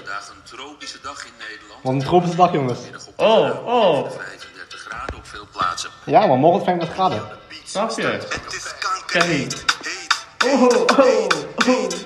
[0.79, 1.83] Tropische dag in Nederland.
[1.83, 2.79] Want een tropische dag jongens.
[3.17, 4.11] Oh, oh.
[4.11, 5.91] 35 graden op veel plaatsen.
[6.05, 7.23] Ja man, morgen 35 graden.
[7.65, 8.03] Snap je?
[8.03, 9.65] Het is kankerheet.
[9.83, 11.29] Heet, Oh, oh, oh.
[11.65, 12.05] heet,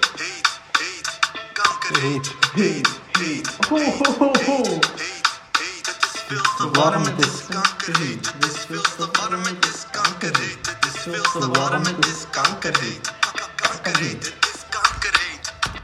[0.79, 1.19] heet.
[1.53, 2.31] Kankerheet.
[2.55, 3.49] Heet, heet.
[3.71, 4.67] Oh, oh, oh, oh.
[4.67, 5.87] Heet, heet.
[5.87, 7.05] Het is veel te warm.
[7.05, 8.33] Het is kankerheet.
[8.33, 9.43] Het is veel te warm.
[9.45, 10.67] Het is kankerheet.
[10.67, 11.85] Het is veel te warm.
[11.85, 13.13] Het is kankerheet.
[13.57, 14.35] Kankerheet.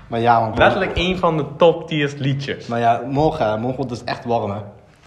[0.06, 0.50] Maar ja man.
[0.50, 0.58] bro.
[0.64, 2.66] Letterlijk een van de top tiers liedjes.
[2.66, 4.58] Maar ja, morgen, morgen wordt het dus echt warm hè.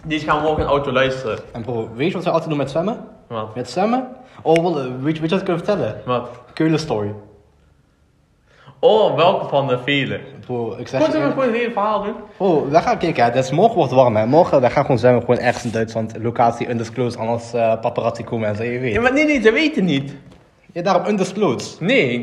[0.04, 1.38] Die gaan we morgen in de auto luisteren.
[1.52, 2.96] En bro, weet je wat we altijd doen met zwemmen?
[3.26, 3.54] Wat?
[3.54, 4.08] Met zwemmen?
[4.42, 6.00] Oh, wel, weet, je- weet je wat ik kan vertellen?
[6.06, 6.28] Wat?
[6.54, 7.12] Keulen story.
[8.78, 10.20] Oh, welke van de vele?
[10.46, 12.14] Bro, ik zeg Goed, je zullen we gewoon het hele verhaal doen?
[12.36, 13.30] Oh, we gaan kijken hè.
[13.30, 14.26] Dus morgen wordt het warm hè.
[14.26, 16.14] Morgen, we gaan gewoon zwemmen gewoon ergens in Duitsland.
[16.22, 18.92] Locatie undisclosed, anders eh paparazzi komen en zo, je weet.
[18.94, 20.14] Ja, maar nee, nee, ze weten niet.
[20.72, 21.80] Ja, daarom undisclosed.
[21.80, 22.22] Nee.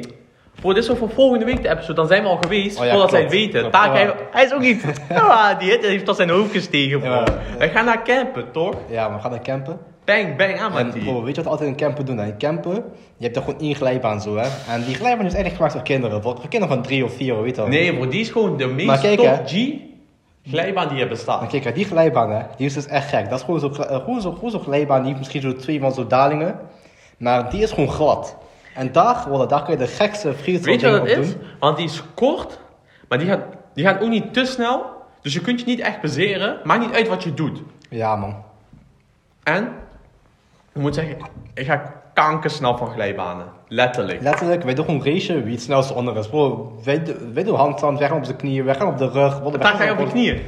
[0.61, 1.93] Bro, dit is ook voor volgende week de episode.
[1.93, 3.71] Dan zijn we al geweest, Oh ja, voordat zij het weten.
[3.71, 4.83] Taak, hij, hij is ook niet...
[5.59, 7.23] Die heeft tot zijn hoofd gestegen, bro.
[7.59, 8.75] We gaan naar campen, toch?
[8.89, 9.77] Ja, we gaan naar campen.
[10.05, 11.03] Bang, bang aan met die.
[11.03, 12.19] bro, weet je wat we altijd in campen doen?
[12.19, 12.73] In campen,
[13.17, 14.47] je hebt er gewoon één glijbaan zo hè.
[14.73, 16.21] En die glijbaan is eigenlijk gemaakt voor kinderen.
[16.21, 17.69] Voor, voor kinderen van drie of vier, weet je wel.
[17.69, 19.41] Nee, bro, die is gewoon de meest kijk, top hè.
[19.45, 19.73] G
[20.49, 21.39] glijbaan die er bestaat.
[21.41, 23.29] Maar kijk, die glijbaan hè, die is dus echt gek.
[23.29, 25.55] Dat is gewoon zo'n gl- eh, gewoon zo, gewoon zo'n glijbaan, die heeft misschien zo
[25.55, 26.55] twee van zo'n dalingen.
[27.17, 28.37] Maar die is gewoon glad.
[28.77, 31.31] En daar, worden, daar kun je de gekste freestyle Weet je wat het is?
[31.31, 31.41] doen.
[31.59, 32.59] Want die is kort,
[33.07, 33.41] maar die gaat,
[33.73, 34.85] die gaat ook niet te snel.
[35.21, 36.57] Dus je kunt je niet echt baseren.
[36.63, 37.61] Maakt niet uit wat je doet.
[37.89, 38.43] Ja man.
[39.43, 39.63] En,
[40.73, 41.17] ik moet zeggen,
[41.53, 43.45] ik ga kankersnel van glijbanen.
[43.67, 44.21] Letterlijk.
[44.21, 46.29] Letterlijk, wij doen gewoon race wie het snelste onder is.
[46.29, 49.39] Bro, wij, wij doen handstand, gaan op de knieën, gaan op de rug.
[49.39, 50.41] Daar ga je op je knieën.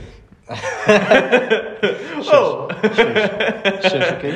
[2.34, 2.70] oh.
[3.82, 4.32] Shush, oké?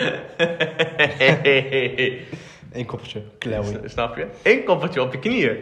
[2.73, 3.81] Eén koppertje, Chloe.
[3.85, 4.27] Snap je?
[4.43, 5.57] Eén koppertje op je knieën.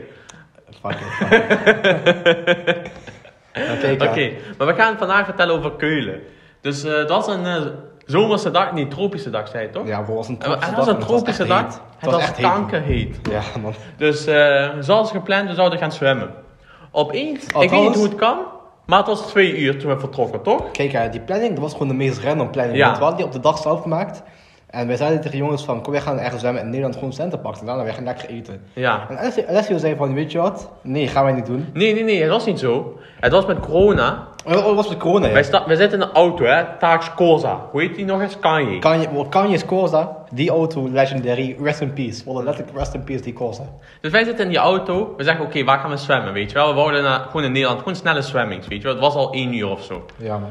[0.82, 1.12] Fuck it,
[4.08, 6.22] Oké, maar we gaan vandaag vertellen over Keulen.
[6.62, 7.62] Dus eh, het was een eh,
[8.06, 9.88] zomerse dag, niet tropische dag, zei je toch?
[9.88, 11.82] Ja, het was een En tropische het was dag, een tropische dag.
[11.98, 13.20] Het was echt kankerheet.
[13.30, 13.74] Ja, man.
[13.98, 16.34] Dus eh, zoals gepland, we zouden gaan zwemmen.
[16.92, 18.38] Opeens, ik weet niet hoe het kan,
[18.86, 20.72] maar het was twee uur toen we vertrokken, toch?
[20.72, 22.78] Kijk, die planning, dat was gewoon de meest random planning.
[22.78, 22.86] Ja.
[22.86, 24.24] Want we hadden die op de dag zelf gemaakt.
[24.72, 27.14] En wij zeiden tegen de jongens van, kom, wij gaan ergens zwemmen in Nederland gewoon
[27.14, 27.66] centen pakken.
[27.66, 28.62] Daarna wij gaan lekker eten.
[28.74, 29.06] Ja.
[29.10, 30.70] En Alessio, Alessio zei van, weet je wat?
[30.82, 31.70] Nee, gaan wij niet doen.
[31.74, 33.00] Nee, nee, nee, het was niet zo.
[33.20, 34.28] Het was met corona.
[34.46, 35.34] Oh, dat was met corona, ja.
[35.34, 37.60] Wij, sta- wij zitten in een auto, hè, Taaks Corsa.
[37.72, 38.40] Hoe heet die nog eens?
[38.40, 38.80] Kanye.
[38.80, 42.24] Kanye, Kanye's Corsa, die auto, legendary, rest in peace.
[42.26, 43.64] Well, letterlijk rest in peace, die Corsa.
[44.02, 45.14] Dus wij zitten in die auto.
[45.18, 46.68] We zeggen, oké, waar gaan we zwemmen, weet je wel?
[46.68, 48.94] We wouden naar, gewoon in Nederland, gewoon snelle zwemmings, weet je wel?
[48.94, 50.06] Het was al één uur of zo.
[50.18, 50.50] Ja, man.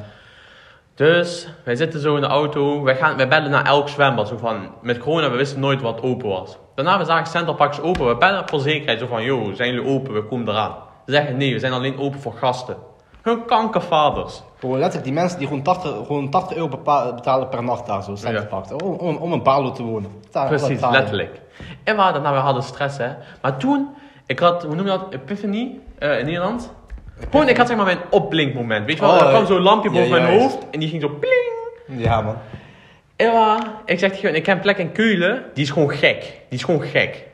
[1.01, 2.83] Dus wij zitten zo in de auto.
[2.83, 4.29] Wij, gaan, wij bellen naar elk zwembad.
[4.29, 6.59] Zo van, met corona, we wisten nooit wat open was.
[6.75, 8.07] Daarna we zagen Central Parks open.
[8.09, 8.99] We bellen voor zekerheid.
[9.01, 10.15] Zo van, yo, zijn jullie open?
[10.15, 10.75] We komen eraan.
[11.07, 12.77] Ze zeggen, nee, we zijn alleen open voor gasten.
[13.23, 14.43] Hun kankervaders.
[14.61, 18.43] Letterlijk, die mensen die gewoon 80, gewoon 80 euro betalen per nacht daar zo, Ja.
[18.43, 18.73] pakt.
[18.83, 20.11] Om, om, om een balo te wonen.
[20.31, 21.41] Daar- Precies, letterlijk.
[21.85, 23.09] En we hadden, nou, we hadden stress, hè.
[23.43, 23.89] Maar toen,
[24.27, 26.73] ik had, hoe noem je dat, epiphany eh, in Nederland.
[27.31, 28.87] Gewoon, ik had zeg maar mijn opblinkmoment.
[28.87, 30.41] Weet je wel, Oh, er kwam zo'n lampje ja, boven mijn juist.
[30.55, 32.03] hoofd en die ging zo pling.
[32.05, 32.37] Ja, man.
[33.17, 35.91] En waar, ik zeg tegen hun, ik heb een plek in Keulen, die is gewoon
[35.91, 36.21] gek.
[36.49, 37.25] Die is gewoon gek.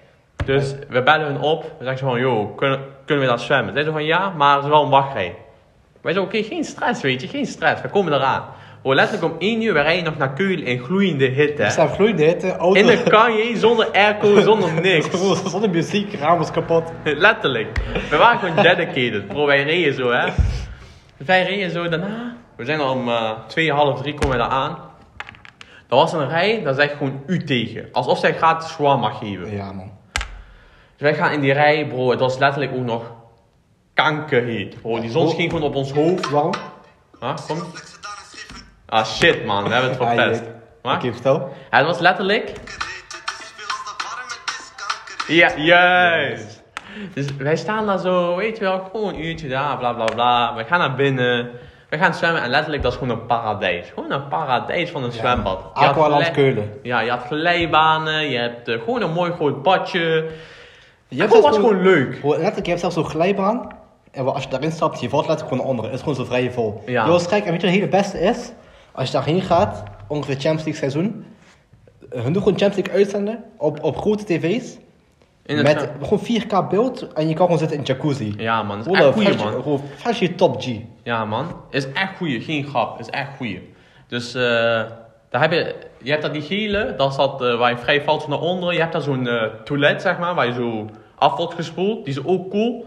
[0.44, 3.74] Dus we bellen hun op, we zeggen zo van, yo, kunnen, kunnen we daar zwemmen?
[3.74, 5.34] Zij zo van, ja, maar er is wel een wachtrij.
[6.00, 8.44] Wij zo, oké, geen stress, weet je, geen stress, we komen eraan.
[8.86, 11.62] Oh, letterlijk om 1 uur, we rijden nog naar Keulen in gloeiende hitte.
[11.62, 12.80] Er gloeiende hitte, auto.
[12.80, 15.06] In de kanje, zonder airco, zonder niks.
[15.50, 16.92] Zonder muziek, raam was kapot.
[17.04, 17.80] Letterlijk.
[18.10, 19.28] We waren gewoon dedicated.
[19.28, 20.32] Bro, wij reden zo, hè.
[21.16, 22.36] Wij reden zo daarna.
[22.56, 24.78] We zijn al om eh, twee, half drie komen we daar aan.
[25.88, 27.88] Er was een rij, daar zeg ik gewoon u tegen.
[27.92, 29.54] Alsof zij gratis shawarma geven.
[29.54, 29.90] Ja, man.
[30.12, 32.10] Dus wij gaan in die rij, bro.
[32.10, 33.12] Het was letterlijk ook nog
[33.94, 34.80] kankerheet.
[34.80, 36.30] Bro, die zon scheen gewoon op ons hoofd.
[36.30, 36.54] Waarom?
[37.18, 37.62] Ah, kom.
[38.86, 39.64] Ah, shit, man.
[39.64, 40.42] We hebben het verpest.
[40.82, 41.52] Oké, vertel.
[41.70, 42.52] het was letterlijk...
[45.26, 46.62] Ja, juist.
[47.14, 50.54] Dus wij staan daar zo, weet je wel, gewoon een uurtje daar, bla bla bla.
[50.54, 51.50] We gaan naar binnen,
[51.88, 53.88] we gaan zwemmen en letterlijk dat is gewoon een paradijs.
[53.94, 55.64] Gewoon een paradijs van een zwembad.
[55.74, 56.78] Aqualand Keulen.
[56.82, 60.30] Ja, je had glijbanen, je hebt eh, gewoon een mooi groot badje.
[61.08, 62.20] Je Het was gewoon leuk.
[62.22, 63.68] Letterlijk, je hebt zelfs zo'n glijbaan.
[64.12, 65.84] En als je daarin stapt, je valt letterlijk gewoon onder.
[65.84, 66.82] Het is gewoon zo vrij vol.
[66.86, 67.04] Ja.
[67.04, 67.44] Je was gek.
[67.44, 68.52] En weet je wat het hele beste is?
[68.96, 71.24] Als je daarheen gaat, ongeveer Champions League seizoen.
[72.10, 74.76] Hun doen gewoon Champions League uitzenden op, op grote tv's.
[75.46, 77.12] In met gewoon 4K beeld.
[77.12, 78.34] En je kan gewoon zitten in jacuzzi.
[78.36, 79.52] Ja man, dat is echt goeie man.
[79.52, 80.68] Gewoon fresh top G.
[81.02, 83.74] Ja man, is echt goeie, geen grap, is echt goeie.
[84.06, 84.42] Dus eh,
[85.30, 88.02] daar heb je, je hebt daar die gele, dat is dat eh, waar je vrij
[88.02, 88.74] valt naar onderen.
[88.74, 92.14] Je hebt daar zo'n eh, toilet zeg maar, waar je zo af wordt gespoeld, die
[92.14, 92.86] is ook cool.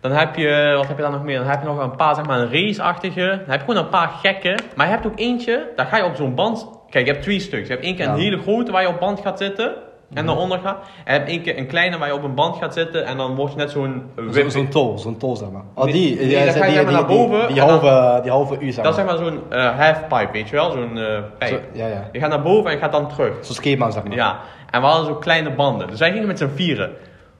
[0.00, 1.38] Dan heb je, wat heb je daar nog meer?
[1.38, 3.26] Dan heb je nog een paar, zeg maar, een raceachtige.
[3.26, 4.58] Dan heb je gewoon een paar gekke.
[4.76, 6.68] Maar je hebt ook eentje, daar ga je op zo'n band...
[6.90, 7.66] Kijk, je hebt twee stuks.
[7.66, 8.20] Je hebt één keer een Ja.
[8.22, 9.72] hele grote waar je op band gaat zitten.
[10.14, 10.76] En dan onder gaat.
[11.04, 13.04] En je hebt één keer een kleine waar je op een band gaat zitten.
[13.06, 14.48] En dan word je net zo'n Zo-.
[14.48, 15.62] Zo'n tol, zo'n tol zeg maar.
[15.74, 18.22] Oh, die, nee, die, dan die, zeg maar naar boven die, die en dan- halve,
[18.22, 20.70] die halve uur zeg Dat is zeg maar zo'n eh halfpipe, weet je wel?
[20.70, 21.50] Zo'n eh pijp.
[21.52, 22.08] Zo- ja, ja.
[22.12, 23.32] Je gaat naar boven en je gaat dan terug.
[23.40, 24.16] Zo'n skatebaan zeg maar.
[24.16, 24.38] Ja.
[24.70, 25.86] En we hadden zo kleine banden.
[25.88, 26.90] Dus wij gingen met z'n vieren.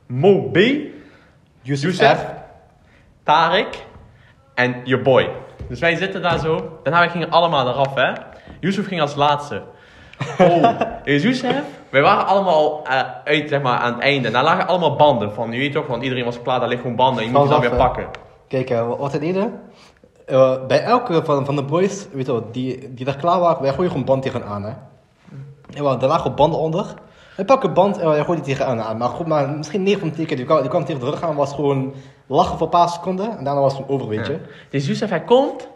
[0.06, 0.58] Mo B,
[1.62, 2.24] Yusuf F.
[3.28, 3.86] Tarek
[4.54, 5.30] en je boy.
[5.68, 6.78] Dus wij zitten daar zo.
[6.82, 8.12] Daarna wij gingen allemaal eraf, hè.
[8.60, 9.62] Yusuf ging als laatste.
[10.38, 14.30] Oh, Youssef, wij waren allemaal eh, uit, zeg maar, aan het einde.
[14.30, 16.96] Daar lagen allemaal banden van, je weet toch, want iedereen was klaar, daar liggen gewoon
[17.06, 17.24] banden.
[17.24, 18.06] En je moet je dan weer pakken.
[18.48, 19.60] Kijk, eh, wat we deden.
[20.26, 23.62] eh, bij elke van, van de boys, weet je wel, die, die daar klaar waren,
[23.62, 24.72] wij gooien gewoon band tegen aan, hè.
[25.76, 26.94] En wel, daar lagen banden onder.
[27.36, 28.96] Wij pakken band en wij gooien die tegen aan.
[28.96, 31.10] Maar, goed, maar misschien 9 van de 10 keer, die kwam, die kwam tegen de
[31.10, 31.94] rug aan, was gewoon
[32.28, 33.38] lachen voor een paar seconden.
[33.38, 34.38] En daarna was het gewoon over, weet je.
[34.70, 35.68] Dus Youssef, hij komt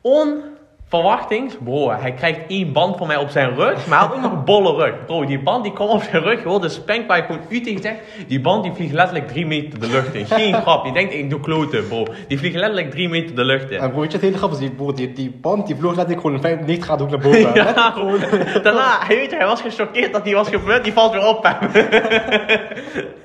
[0.00, 1.54] onverwachtings.
[1.64, 3.86] Bro, hij krijgt één band van mij op zijn rug.
[3.86, 5.04] Maar hij had ook nog een bolle rug.
[5.06, 6.42] Bro, die band die komt op zijn rug.
[6.42, 7.98] Joh, de spank waar je gewoon u tegen zegt.
[8.26, 10.26] Die band die vliegt letterlijk drie meter de lucht in.
[10.26, 10.86] Geen grap.
[10.86, 12.06] Je denkt, ik doe kloten, bro.
[12.28, 13.78] Die vliegt letterlijk drie meter de lucht in.
[13.78, 15.94] En bro, weet je, het hele grappig is, die, bro, die, die band die vloog
[15.96, 17.54] letterlijk gewoon 95 graden hoek naar boven.
[17.74, 18.20] Ja, gewoon.
[18.62, 20.84] Daarna, hij, weet je, hij was gechoqueerd dat die was gebeurd.
[20.84, 21.70] Die valt weer op hem.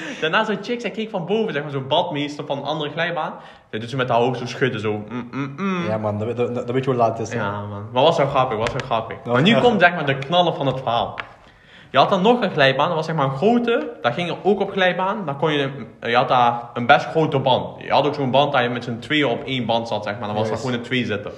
[0.20, 3.32] Daarna zo'n chick, zij keek van boven, zeg maar, zo'n badmeester van een andere glijbaan.
[3.70, 4.92] Zij doet ze met haar hoofd zo schudden, zo.
[5.08, 5.86] Mm, mm, mm.
[5.88, 7.34] Ja man, dan, dan, dan weet je hoe laat het is.
[7.34, 7.40] hè.
[7.40, 7.84] Ja, man.
[7.92, 9.16] Maar was zo grappig, was zo grappig.
[9.24, 11.18] maar nu echt- komt zeg maar de knallen van het verhaal.
[11.90, 13.90] Je had dan nog een glijbaan, dat was zeg maar een grote.
[14.02, 15.26] Daar ging er ook op glijbaan.
[15.26, 17.82] Daar kon je, je had daar een best grote band.
[17.82, 20.18] Je had ook zo'n band dat je met z'n tweeën op één band zat, zeg
[20.18, 20.26] maar.
[20.28, 20.62] Dan was dat Juist.
[20.64, 21.32] gewoon een twee zitten.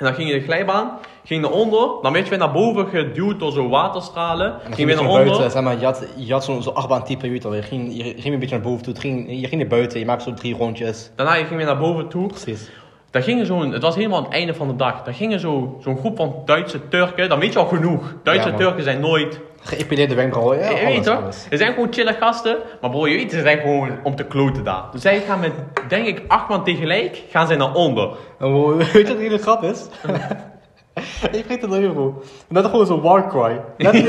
[0.00, 2.86] En dan ging je de glijbaan, ging naar onder, dan werd je weer naar boven
[2.86, 4.52] geduwd door zo'n waterstralen.
[4.52, 5.24] En ging je weer naar onder.
[5.24, 8.02] buiten, zeg maar, je had, je had zo'n zo achtbaan type, je je ging, je
[8.02, 10.56] ging een beetje naar boven toe, ging, je ging naar buiten, je maakte zo drie
[10.56, 11.10] rondjes.
[11.16, 12.26] Daarna je ging weer naar boven toe.
[12.26, 12.70] Precies.
[13.10, 15.02] Daar gingen zo'n, het was helemaal aan het einde van de dag.
[15.02, 18.14] Daar gingen zo, zo'n groep van Duitse Turken, dan weet je al genoeg.
[18.22, 18.56] Duitse Ja.
[18.56, 19.40] Turken zijn nooit.
[19.62, 21.22] Geëpileerde wenkbrauwen, ja, je weet toch?
[21.50, 22.56] Er zijn gewoon chille gasten.
[22.80, 24.82] Maar bro, je weet, ze zijn gewoon om te kloten daar.
[24.92, 25.52] Dus zij gaan met,
[25.88, 28.08] denk ik, acht man tegelijk, gaan zij naar onder.
[28.38, 29.86] Weet je wat de hele grap is?
[31.40, 32.22] ik weet het nog bro.
[32.48, 33.60] Net gewoon zo'n war cry.
[33.76, 33.92] Net,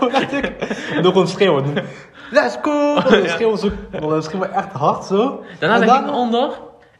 [0.00, 0.52] letterlijk.
[0.94, 1.64] En dan gewoon schreeuwen.
[2.30, 2.96] Let's go!
[2.96, 3.70] En dan schreeuwen zo,
[4.38, 5.42] we echt hard zo.
[5.58, 6.50] Daarna En zijn dan- naar onder.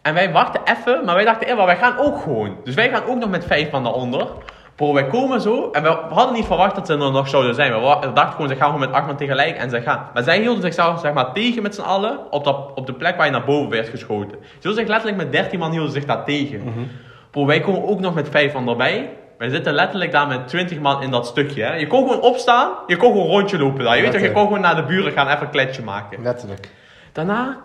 [0.05, 2.57] En wij wachten even, maar wij dachten, eh, maar wij gaan ook gewoon.
[2.64, 4.27] Dus wij gaan ook nog met vijf man naar onder.
[4.75, 7.73] Bro, wij komen zo en we hadden niet verwacht dat ze er nog zouden zijn.
[7.73, 10.09] We dachten gewoon, ze gaan gewoon met acht man tegelijk en ze gaan.
[10.14, 13.17] Maar zij hielden zichzelf zeg maar tegen met z'n allen op, dat, op de plek
[13.17, 14.38] waar je naar boven werd geschoten.
[14.40, 16.88] Ze hielden zich letterlijk met 13 man hielden zich daar tegen.
[17.31, 19.11] Bro, wij komen ook nog met vijf man erbij.
[19.38, 21.62] Wij zitten letterlijk daar met 20 man in dat stukje.
[21.62, 21.75] Hè.
[21.75, 23.97] Je kon gewoon opstaan, je kon gewoon een rondje lopen daar.
[23.97, 26.23] Je weet toch, je kon gewoon naar de buren gaan even een kletje maken.
[26.23, 26.69] Letterlijk.
[27.12, 27.61] Daarna,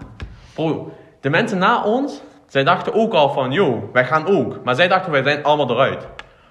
[0.53, 4.59] bro, de mensen na ons, zij dachten ook al van, yo, wij gaan ook.
[4.63, 6.07] Maar zij dachten, wij zijn allemaal eruit.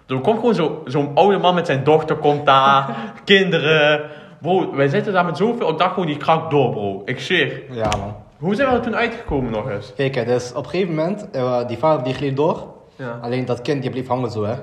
[0.06, 4.00] Dus er komt gewoon zo- zo'n oude man met zijn dochter, komt daar, kinderen.
[4.40, 7.02] Bro, wij zitten daar met zoveel, ik dacht gewoon, die krak door, bro.
[7.04, 7.62] Ik zweer.
[7.70, 8.14] Ja man.
[8.38, 9.92] Hoe zijn we er toen uitgekomen nog eens?
[9.96, 12.66] Kijk, dus op een gegeven moment, eh, die vader die gleed door.
[12.96, 13.18] Ja.
[13.22, 14.54] Alleen dat kind die bleef hangen zo hè.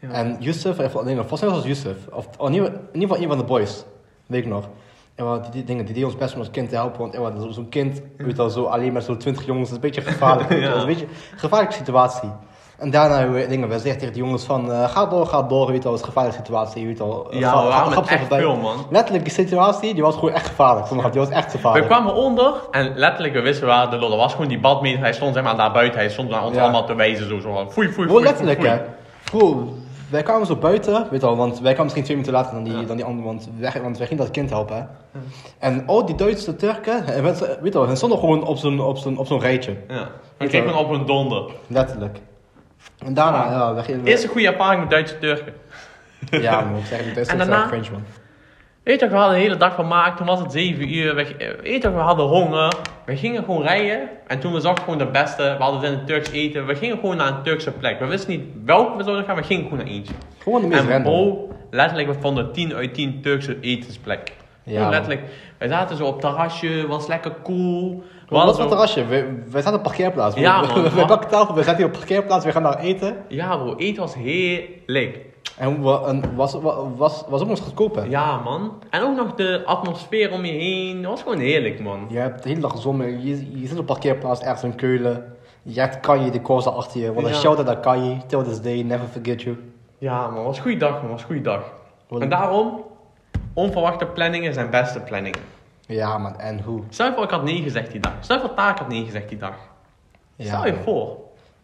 [0.00, 0.08] Ja.
[0.10, 1.96] En Yusuf, nee, volgens mij was het Yusuf.
[2.12, 3.84] Of in ieder, in ieder geval een van de boys.
[4.26, 4.68] Weet ik nog.
[5.16, 6.98] En wat die, die dingen, die deed ons best om ons kind te helpen.
[7.00, 9.70] Want eh, wat, zo- zo'n kind, weet je wel, zo alleen met zo'n 20 jongens,
[9.70, 10.48] dat is een beetje gevaarlijk.
[10.48, 10.78] weet je wel.
[10.78, 12.30] Dat is een beetje een gevaarlijke situatie.
[12.78, 15.66] En daarna we, dingen, we zeggen tegen de jongens van, eh, ga door, ga door,
[15.66, 17.26] weet je wel, het is een gevaarlijke situatie, weet je wel.
[17.34, 18.38] Ja, Ga- we waren echt voorbij.
[18.40, 18.76] veel, man.
[18.90, 20.86] Letterlijk, die situatie, die was gewoon echt gevaarlijk.
[20.86, 21.86] Sommige, die was echt We gevaarlijk.
[21.86, 25.34] kwamen onder en letterlijk, we wisten waar de lol was gewoon die badmeter, hij stond
[25.34, 26.62] zeg maar daar buiten, hij stond naar ons Ja.
[26.62, 27.54] allemaal te wijzen, zo, zo.
[27.54, 28.70] Foei, foei, foei, Gewoon letterlijk, foei.
[28.70, 28.80] hè.
[29.24, 29.68] Bro,
[30.10, 32.64] wij kwamen zo buiten, weet je wel, want wij kwamen misschien twee minuten later dan
[32.64, 32.82] die, Ja.
[32.86, 34.88] dan die andere, want wij, want wij gingen dat kind helpen.
[35.58, 38.80] En al die Duitse Turken, en we- weet je wel, hen stonden gewoon op zo'n,
[38.80, 39.76] op zo'n, op zo'n rijtje.
[39.88, 41.50] Ja, we Weet kregen je- gewoon op een donder.
[41.66, 42.18] Letterlijk.
[42.98, 44.04] En daarna, ja, we gingen...
[44.06, 45.52] Eerste goede ervaring met Duitse Turken.
[46.30, 48.04] Ja, man, ik zeg het, Duitsers En
[48.86, 50.16] Weet toch, we hadden de hele dag vermaakt.
[50.16, 51.14] Toen was het 7 uur.
[51.14, 52.72] We, weet toch, we hadden honger.
[53.06, 54.08] We gingen gewoon rijden.
[54.26, 55.42] En toen we zag gewoon de beste.
[55.58, 56.66] We hadden zin in Turks eten.
[56.66, 57.98] We gingen gewoon naar een Turkse plek.
[57.98, 59.36] We wisten niet welke we zouden gaan.
[59.36, 60.14] We gingen gewoon naar eentje.
[60.38, 61.12] Gewoon de meest En random.
[61.12, 64.32] bro, letterlijk, we vonden 10 uit 10 Turkse etensplek.
[64.62, 64.90] Ja, Gewoon man.
[64.90, 65.22] letterlijk.
[65.58, 66.86] Wij zaten zo op het terrasje.
[66.86, 67.88] Was lekker cool.
[67.90, 69.06] We Wat hadden was zo- het terrasje?
[69.06, 70.34] We, wij zaten op parkeerplaats.
[70.34, 70.82] We- Ja, we, man.
[70.82, 73.16] we, we pakken tafel, we zaten hier op parkeerplaats, we gaan daar eten.
[73.28, 75.18] Ja bro, eten was heerlijk.
[75.56, 75.82] En,
[76.36, 76.54] was, was,
[76.96, 78.02] was, was ook nog eens goedkoop, hè.
[78.02, 78.72] Ja man.
[78.90, 81.02] En ook nog de atmosfeer om je heen.
[81.02, 82.06] Dat was gewoon heerlijk man.
[82.08, 85.36] Je hebt de hele dag gezongen, je, je zit op parkeerplaats ergens in Keulen.
[85.62, 87.12] Je hebt Kanye, de koers achter je.
[87.12, 87.38] Want een Ja.
[87.38, 89.56] shout-out naar Kanye, till this day, never forget you.
[89.98, 91.10] Ja man, was een goede dag man.
[91.10, 91.62] Was een goede dag.
[92.08, 92.84] Wat- En daarom,
[93.54, 95.38] onverwachte planningen zijn beste planningen.
[95.86, 96.82] Ja man, en hoe?
[96.88, 98.12] Stel je voor ik had nee gezegd die dag.
[98.20, 99.54] Stel je voor Taak had nee gezegd die dag.
[100.36, 100.82] Ja, Stel je man.
[100.82, 101.16] voor.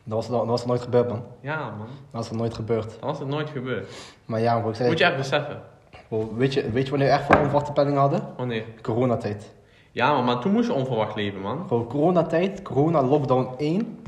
[0.05, 1.23] Dat was, dat was er nooit gebeurd man.
[1.41, 2.97] Ja man, Dat was er nooit gebeurd.
[3.01, 3.89] dan was het nooit gebeurd.
[4.25, 5.61] Maar ja, bro, ik zei, Moet je echt beseffen.
[6.09, 8.21] bro, weet, je, weet je wanneer we echt voor onverwachte planning hadden?
[8.37, 8.65] Wanneer?
[8.83, 9.53] Coronatijd.
[9.93, 11.67] Ja man, maar toen moest je onverwacht leven man.
[11.67, 13.99] Bro, coronatijd, corona lockdown 1.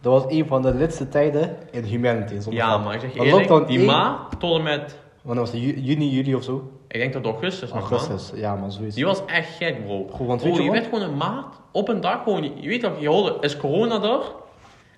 [0.00, 2.50] Dat was een van de lidste tijden in humanity.
[2.50, 5.52] Ja maar ik zeg je eerlijk, lockdown die 1 maand tot en met, Wanneer was
[5.52, 5.62] het?
[5.62, 6.70] Ju- Juni, juli of zo?
[6.88, 7.78] ik denk tot augustus man.
[7.80, 8.32] Augustus.
[8.34, 8.94] Ja man, zoiets.
[8.94, 10.06] Die was echt gek bro.
[10.10, 12.68] Goed, want Bro, weet je je werd gewoon een maand op een dag gewoon, je
[12.68, 14.20] weet toch, je hoorde, is corona er?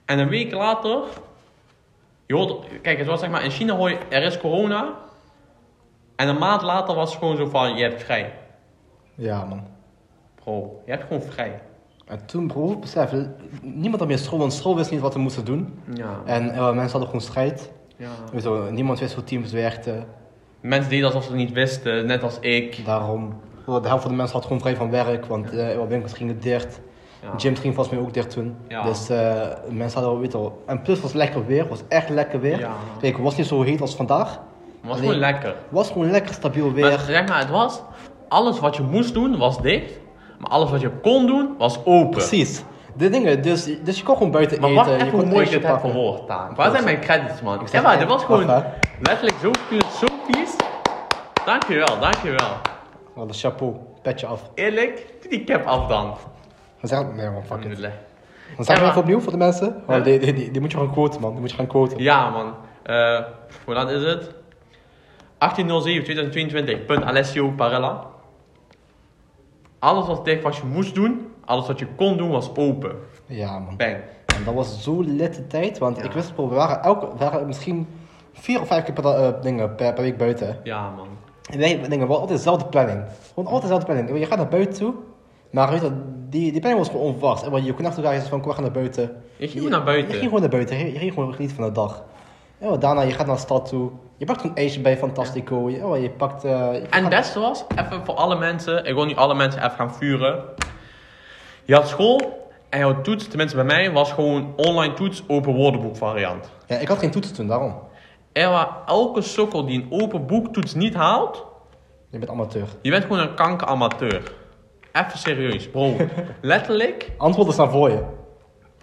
[0.05, 1.03] En een week later,
[2.27, 4.95] je hoorde, kijk het was zeg maar, in China hoor je, er is corona.
[6.17, 8.33] En een maand later was het gewoon zo van, je hebt vrij.
[9.15, 9.67] Ja man.
[10.35, 11.61] Bro, je hebt gewoon vrij.
[12.07, 13.13] En toen bro, besef,
[13.63, 15.79] niemand had meer school, want school wist niet wat we moesten doen.
[15.95, 16.21] Ja.
[16.25, 17.73] En eh, mensen hadden gewoon strijd.
[17.97, 18.09] ja.
[18.33, 20.07] Wel, niemand wist hoe teams werkten.
[20.61, 22.85] Mensen deden alsof ze het niet wisten, net als ik.
[22.85, 26.13] Daarom, de helft van de mensen had gewoon vrij van werk, want eh wat winkels
[26.13, 26.81] gingen dicht.
[27.23, 27.29] Ja.
[27.37, 28.57] Gyms gingen volgens mij ook dicht toen.
[28.69, 28.83] Ja.
[28.83, 32.59] Dus eh, mensen hadden, wel, en plus was lekker weer, was echt lekker weer.
[32.59, 32.71] Ja.
[33.01, 34.29] Kijk, het was niet zo heet als vandaag.
[34.81, 35.49] Het was gewoon lekker.
[35.49, 36.99] Het was gewoon lekker stabiel Maar weer.
[36.99, 37.83] zeg maar, het was,
[38.29, 39.93] alles wat je moest doen was dicht.
[40.39, 42.11] Maar alles wat je kon doen was open.
[42.11, 42.65] Precies.
[42.97, 44.85] De dingen, dus, dus je kon gewoon buiten Maar eten.
[44.87, 46.29] wacht je kon mooi dit heb verwoord.
[46.57, 47.61] Waar zijn mijn credits, man?
[47.61, 48.47] Ik zeg maar dit was gewoon
[49.01, 50.57] letterlijk zo filosofisch.
[51.45, 52.51] Dankjewel, dankjewel.
[53.15, 54.51] Oh, de chapeau, petje af.
[54.55, 56.15] Eerlijk, doe die cap af dan.
[56.83, 57.81] Dan zeg, nee man, fuck it.
[58.57, 59.83] Dan zeg ik even opnieuw voor de mensen.
[60.03, 61.99] Die, die, die, die moet je gaan quoten man, die moet je gaan quoten.
[62.03, 62.55] Ja, man.
[62.83, 63.21] Eh,
[63.65, 64.31] hoe laat is het?
[66.81, 68.07] 18.07.2022, punt Alessio Parella.
[69.79, 72.97] Alles was dicht wat je moest doen, alles wat je kon doen was open.
[73.27, 73.77] Ja man.
[73.77, 73.97] Bang.
[74.37, 74.45] En.
[74.45, 75.79] Dat was zo lette tijd.
[75.79, 76.03] Want Ja.
[76.03, 77.89] ik wist we waren, elke, we waren misschien
[78.33, 80.61] vier of vijf keer per, eh, dingen, per, per week buiten.
[80.63, 81.09] Ja, man.
[81.51, 83.05] En wij dingen, we hadden altijd dezelfde planning.
[83.29, 84.19] Gewoon altijd dezelfde planning.
[84.19, 84.95] Je gaat naar buiten toe.
[85.53, 85.91] Maar weet je,
[86.29, 87.43] die, die planning was gewoon onverwachts.
[87.43, 89.03] En je kon echt elkaar van, kom, we naar buiten.
[89.37, 90.07] Je ging gewoon naar buiten.
[90.09, 90.79] Je ging gewoon naar buiten.
[90.79, 92.03] Je, je ging gewoon genieten van de dag.
[92.59, 93.91] Ja, daarna, je gaat naar de stad toe.
[94.17, 95.71] Je pakt een ijsje bij Fantastico.
[95.71, 96.45] Je, oh, je pakt...
[96.45, 99.65] eh, je En het beste was, even voor alle mensen, ik wil nu alle mensen
[99.65, 100.45] even gaan vuren.
[101.65, 105.97] Je had school en jouw toets, tenminste bij mij, was gewoon online toets, open woordenboek
[105.97, 106.51] variant.
[106.67, 107.75] Ja, ik had geen toetsen toen, daarom.
[108.33, 111.47] En waar elke sukkel die een open boektoets niet haalt,
[112.11, 112.67] Je bent amateur.
[112.83, 114.23] je bent gewoon een kankeramateur.
[114.93, 115.97] Even serieus, bro.
[116.41, 118.03] Letterlijk, Antwoorden staan voor je.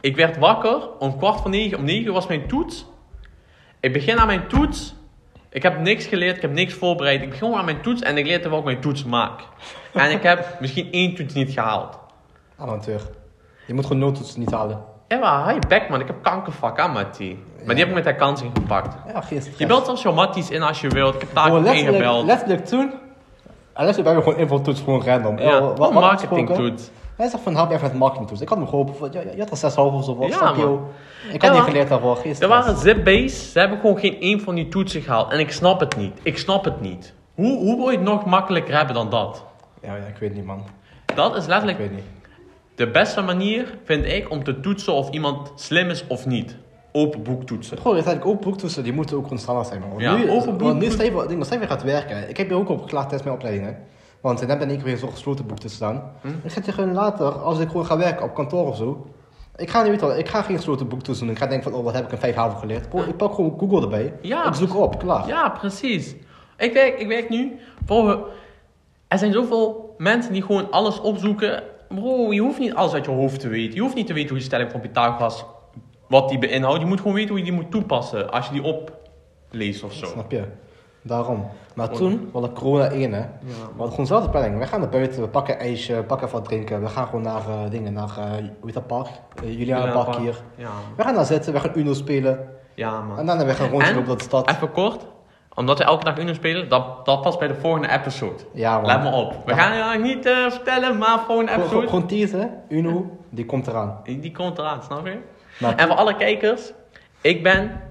[0.01, 2.85] ik werd wakker om kwart voor negen, om negen was mijn toets.
[3.79, 4.95] Ik begin aan mijn toets.
[5.49, 7.21] Ik heb niks geleerd, ik heb niks voorbereid.
[7.21, 9.41] Ik begin gewoon aan mijn toets en ik leer terwijl ik mijn toets maak.
[9.93, 11.99] En ik heb misschien één toets niet gehaald.
[12.57, 13.01] Amateur.
[13.67, 14.83] Je moet gewoon noodtoetsen niet halen.
[15.07, 17.43] Ja, maar je bek man, ik heb kankervak aan Mattie.
[17.65, 18.95] Maar die heb ik met haar kans ingepakt.
[19.13, 19.47] Ja, stress.
[19.57, 21.13] Je belt zelfs jouw Matties in als je wilt.
[21.15, 22.25] Ik heb daar Gewoon ook ingebeld.
[22.25, 22.93] letterlijk toen.
[23.79, 25.39] En letterlijk hebben we gewoon invaltoets, gewoon random.
[25.39, 26.89] Ja, Oh, wat wat marketingtoets.
[27.15, 28.41] Hij zegt van, help je even met marketingtoets.
[28.41, 29.11] Ik had hem geholpen.
[29.11, 30.15] Je, je had er 6 half of zo.
[30.15, 30.53] wat, Ja?
[31.31, 32.15] Ik had niet geleerd daarvoor.
[32.15, 35.31] Geen Er waren zip-base, ze hebben gewoon geen één van die toetsen gehaald.
[35.31, 36.19] En ik snap het niet.
[36.23, 37.13] Ik snap het niet.
[37.35, 39.45] Hoe, hoe wil je het nog makkelijker hebben dan dat?
[39.81, 40.63] Ja, ja, ik weet niet, man.
[41.15, 42.05] Dat is Ik letterlijk weet niet.
[42.75, 46.55] de beste manier, vind ik, om te toetsen of iemand slim is of niet.
[46.91, 47.77] Open boek toetsen.
[47.77, 49.81] Gewoon, uiteindelijk ook boektoetsen, die moeten ook gewoon standaard zijn.
[49.89, 50.89] Want Ja, nu, open boek- want nu
[51.49, 52.29] jij weer gaat werken.
[52.29, 53.73] Ik heb hier ook op geklaagd tijdens mijn opleiding, hè.
[54.21, 56.11] Want net ben ik weer zo'n gesloten boektoetsen staan.
[56.21, 56.27] Hm?
[56.43, 59.07] Ik ga tegen later, als ik gewoon ga werken op kantoor of zo.
[59.55, 61.35] Ik ga niet ik ga geen gesloten boektoetsen doen.
[61.35, 62.89] Ik ga denken van, oh, wat heb ik een 5 haven geleerd.
[62.89, 64.13] Bro, ik pak gewoon Google erbij.
[64.21, 64.47] Ja.
[64.47, 65.27] Ik zoek op, klaar.
[65.27, 66.15] Ja, precies.
[66.57, 67.59] Ik werk, ik werk nu.
[67.85, 68.25] Bro,
[69.07, 71.63] er zijn zoveel mensen die gewoon alles opzoeken.
[71.87, 73.75] Bro, je hoeft niet alles uit je hoofd te weten.
[73.75, 75.45] Je hoeft niet te weten hoe je stelling van Pythagoras,
[76.09, 76.79] wat die beinhoudt.
[76.79, 80.05] Je moet gewoon weten hoe je die moet toepassen als je die opleest of zo.
[80.05, 80.43] Snap je?
[81.01, 81.47] Daarom.
[81.75, 83.19] Maar toen, was het corona 1, hè.
[83.21, 84.57] We hadden gewoon dezelfde planning.
[84.59, 86.81] We gaan naar buiten, we pakken een ijsje, we pakken wat drinken.
[86.81, 89.07] We gaan gewoon naar eh, dingen, naar, eh hoe heet dat park?
[89.43, 90.35] Uh, Juliana Park hier.
[90.55, 90.67] Ja.
[90.97, 92.47] We gaan daar zitten, we gaan Uno spelen.
[92.75, 93.17] ja man.
[93.17, 94.05] En daarna we gaan rondlopen En?
[94.05, 94.49] door de stad.
[94.49, 95.05] Even kort,
[95.55, 98.43] omdat we elke dag Uno spelen, dat, dat past bij de volgende episode.
[98.53, 98.85] Ja, man.
[98.85, 99.31] Let me op.
[99.45, 99.57] We Ja.
[99.57, 103.99] gaan het eigenlijk niet eh, vertellen, maar volgende episode, gewoon teasen, Uno, die komt eraan.
[104.03, 105.17] die, die komt eraan, snap je?
[105.59, 106.71] Maar En voor alle kijkers,
[107.21, 107.81] ik ben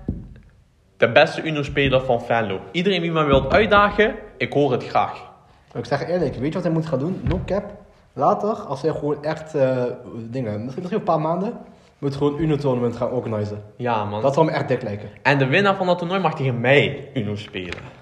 [0.97, 2.61] de beste Uno-speler van Venlo.
[2.73, 5.31] Iedereen die me wilt uitdagen, ik hoor het graag.
[5.75, 7.21] ik zeg eerlijk, weet je wat hij moet gaan doen?
[7.23, 7.65] No cap.
[8.13, 11.59] Later, als hij gewoon echt eh, dingen, misschien, misschien een paar maanden,
[11.99, 13.63] moet gewoon Uno tournament gaan organiseren.
[13.77, 14.23] Ja, man.
[14.23, 15.09] Dat zal me echt dik lijken.
[15.23, 17.97] En de winnaar van dat toernooi mag tegen mij Uno spelen.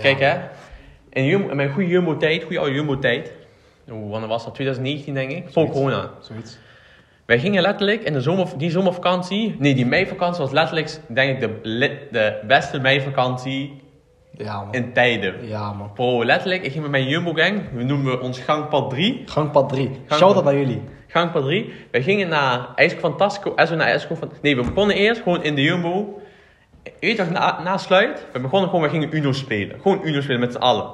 [0.00, 0.38] Kijk hè,
[1.10, 3.32] in, mijn goede Jumbo-tijd, goede oude Jumbo-tijd,
[3.84, 4.54] wanneer was dat?
[4.54, 6.10] 2019 denk ik, voor corona.
[6.20, 6.58] Zoiets.
[7.26, 11.40] Wij gingen letterlijk in de zomer, die zomervakantie, nee die meivakantie was letterlijk denk ik
[11.40, 13.82] de, de beste meivakantie
[14.30, 14.74] Ja, man.
[14.74, 15.46] in tijden.
[15.48, 15.92] Ja, man.
[15.92, 19.22] Bro, letterlijk, ik ging met mijn Jumbo-gang, we noemen ons gangpad 3.
[19.26, 19.86] Gangpad 3.
[19.86, 20.18] Gangpad.
[20.18, 20.82] Shout-out naar jullie.
[21.08, 21.72] Gangpad 3.
[21.90, 23.64] Wij gingen naar IJsko Fantastico.
[23.66, 24.30] Zo naar IJsko van...
[24.42, 26.20] Nee, we begonnen eerst gewoon in de Jumbo.
[26.84, 28.26] Je weet toch, na, na sluit.
[28.32, 29.80] We begonnen gewoon, we gingen Uno spelen.
[29.80, 30.90] Gewoon Uno spelen met z'n allen.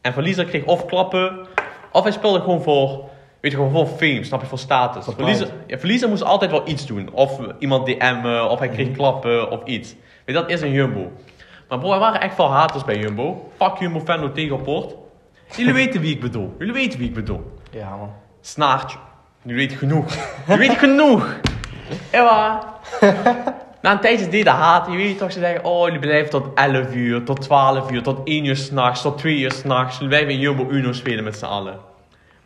[0.00, 1.46] En verliezer kreeg of klappen.
[1.92, 3.12] Of hij speelde gewoon voor...
[3.44, 5.04] Weet je, gewoon voor fame, snap je, voor status.
[5.04, 7.08] Voor Verliezer, ja, verliezer moest altijd wel iets doen.
[7.12, 8.96] Of iemand DM'en, of hij kreeg Mhm.
[8.96, 9.92] klappen, of iets.
[9.94, 11.12] Weet je, dat is een Jumbo.
[11.68, 13.50] Maar bro, er waren echt veel haters bij Jumbo.
[13.56, 14.94] Fuck Jumbo, Venlo, Tegelport.
[15.56, 16.54] Jullie weten wie ik bedoel.
[16.58, 17.52] Jullie weten wie ik bedoel.
[17.70, 18.12] Ja, man.
[18.40, 18.98] Snaartje.
[19.42, 20.14] Nu weet je genoeg.
[20.48, 21.28] Nu weet genoeg.
[22.10, 22.74] Ewa.
[23.82, 24.86] Na een tijdje deed de haat.
[24.90, 28.20] Je weet toch, ze zeggen, oh, jullie blijven tot 11 uur, tot 12 uur, tot
[28.24, 29.96] 1 uur s'nachts, tot 2 uur s'nachts.
[29.96, 31.78] Zullen wij weer Jumbo Uno spelen met z'n allen?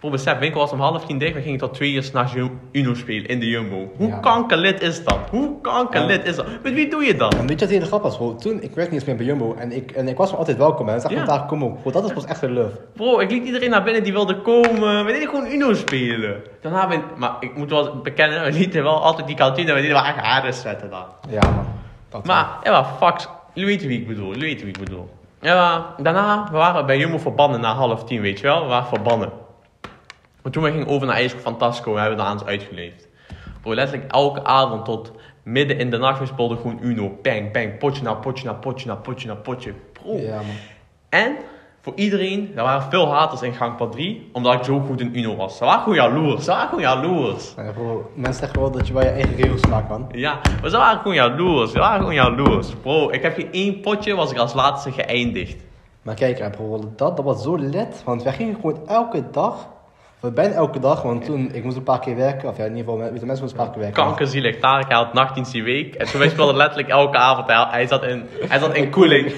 [0.01, 2.35] Voor besef, winkel was om half tien dicht, we gingen tot 2 uur s'nachts
[2.73, 3.93] Uno spelen in de Jumbo.
[3.97, 4.19] Hoe Ja.
[4.19, 5.19] kankerlid is dat?
[5.31, 6.47] Hoe kankerlid is dat?
[6.63, 7.35] Met wie doe je dat?
[7.35, 8.35] En weet je wat de grap was, bro?
[8.35, 10.57] Toen, ik werkte niet eens meer bij Jumbo en ik, en ik was me altijd
[10.57, 10.89] welkom.
[10.89, 11.17] En ik zag Ja.
[11.17, 11.83] van daar, kom op.
[11.83, 12.77] Bro, dat is pas echt een love.
[12.95, 15.05] Bro, ik liet iedereen naar binnen die wilde komen.
[15.05, 16.43] We deden gewoon Uno spelen.
[16.61, 19.97] Daarna ben maar ik moet wel bekennen, we lieten wel altijd die kantine, we deden
[19.97, 21.07] wel echt harde zetten daar.
[21.29, 21.67] Ja, man.
[22.09, 25.09] Dat Maar, ja, maar fucks, jullie weten wie ik bedoel, jullie weten wie ik bedoel.
[25.41, 28.87] Ja, daarna, we waren bij Jumbo verbannen na half tien, weet je wel, we waren
[28.89, 29.31] verbannen.
[30.49, 33.09] Maar toen we gingen over naar IJsko Fantasco, we hebben we daar aan ons uitgeleefd.
[33.63, 37.79] Bro, letterlijk elke avond tot midden in de nacht, we speelden gewoon Uno, bang, bang,
[37.79, 39.73] potje na potje na potje na potje na potje.
[39.93, 40.45] Bro, Ja, man.
[41.09, 41.37] en
[41.81, 45.37] voor iedereen, er waren veel haters in gangpad 3, omdat ik zo goed in Uno
[45.37, 45.57] was.
[45.57, 47.55] Ze waren gewoon jaloers, ze waren gewoon jaloers.
[47.57, 50.09] Ja, bro, mensen zeggen wel dat je wel je eigen regels maakt, man.
[50.13, 52.69] Ja, maar ze waren gewoon jaloers, ze waren gewoon jaloers.
[52.83, 55.57] Bro, ik heb geen één potje, was ik als laatste geëindigd.
[56.03, 58.03] Maar kijk, bro, dat, dat was zo let.
[58.05, 59.69] Want wij gingen gewoon elke dag
[60.21, 62.77] Voor bijna elke dag, want toen, ik moest een paar keer werken, of ja, in
[62.77, 64.03] ieder geval, met de mensen moesten een paar keer werken.
[64.03, 64.59] Kankerzielig.
[64.59, 65.95] Tarek, had nachtdienst die week.
[65.95, 67.47] En toen wij speelden letterlijk elke avond.
[67.47, 69.33] Hij, hij zat in, hij zat in koeling.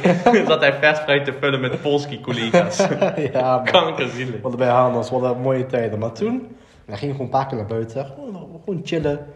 [0.46, 2.76] zat hij vers fruit te vullen met Polski collega's.
[3.32, 3.64] ja, man.
[3.64, 4.42] Kankerzielig.
[4.42, 5.98] Hadden bij Hanos, we hadden mooie tijden.
[5.98, 8.06] Maar toen, we gingen gewoon een paar keer naar buiten.
[8.06, 9.26] Gewoon, gewoon chillen.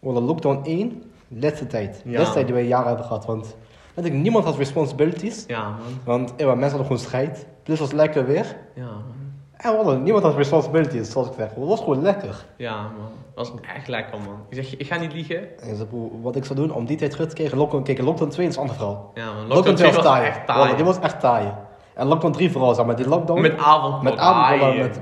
[0.00, 2.02] We hadden lockdown 1, laatste tijd.
[2.04, 2.16] Ja.
[2.16, 3.26] Laatste tijd die we een jaar hebben gehad.
[3.26, 3.56] Want
[4.02, 5.44] ik, niemand had responsibilities.
[5.46, 5.78] Ja, man.
[6.04, 7.46] Want mensen hadden gewoon scheid.
[7.62, 8.56] Plus was lekker weer.
[8.74, 9.23] Ja, man.
[9.72, 11.48] En niemand had responsibilities, zoals ik zeg.
[11.54, 12.44] Het was gewoon lekker.
[12.56, 13.08] Ja, man.
[13.34, 14.36] Dat was echt lekker, man.
[14.48, 15.58] Ik zeg, ik ga niet liegen.
[15.60, 18.30] En broer, wat ik zou doen om die tijd terug te krijgen, lockdown, kijk, lockdown
[18.30, 19.10] 2 is een ander verhaal.
[19.14, 19.34] Ja, man.
[19.34, 20.26] Lockdown Lockdown 2 was taai.
[20.26, 20.74] echt taai.
[20.76, 21.52] Die was echt taai.
[21.94, 23.40] En lockdown 3 vooral, zeg maar, die lockdown.
[23.40, 24.02] Met avond.
[24.02, 25.00] Met avond, met,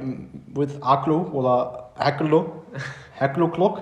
[0.70, 2.62] het, Aklo, voilà, Hekelo,
[3.10, 3.78] Hekelo klok.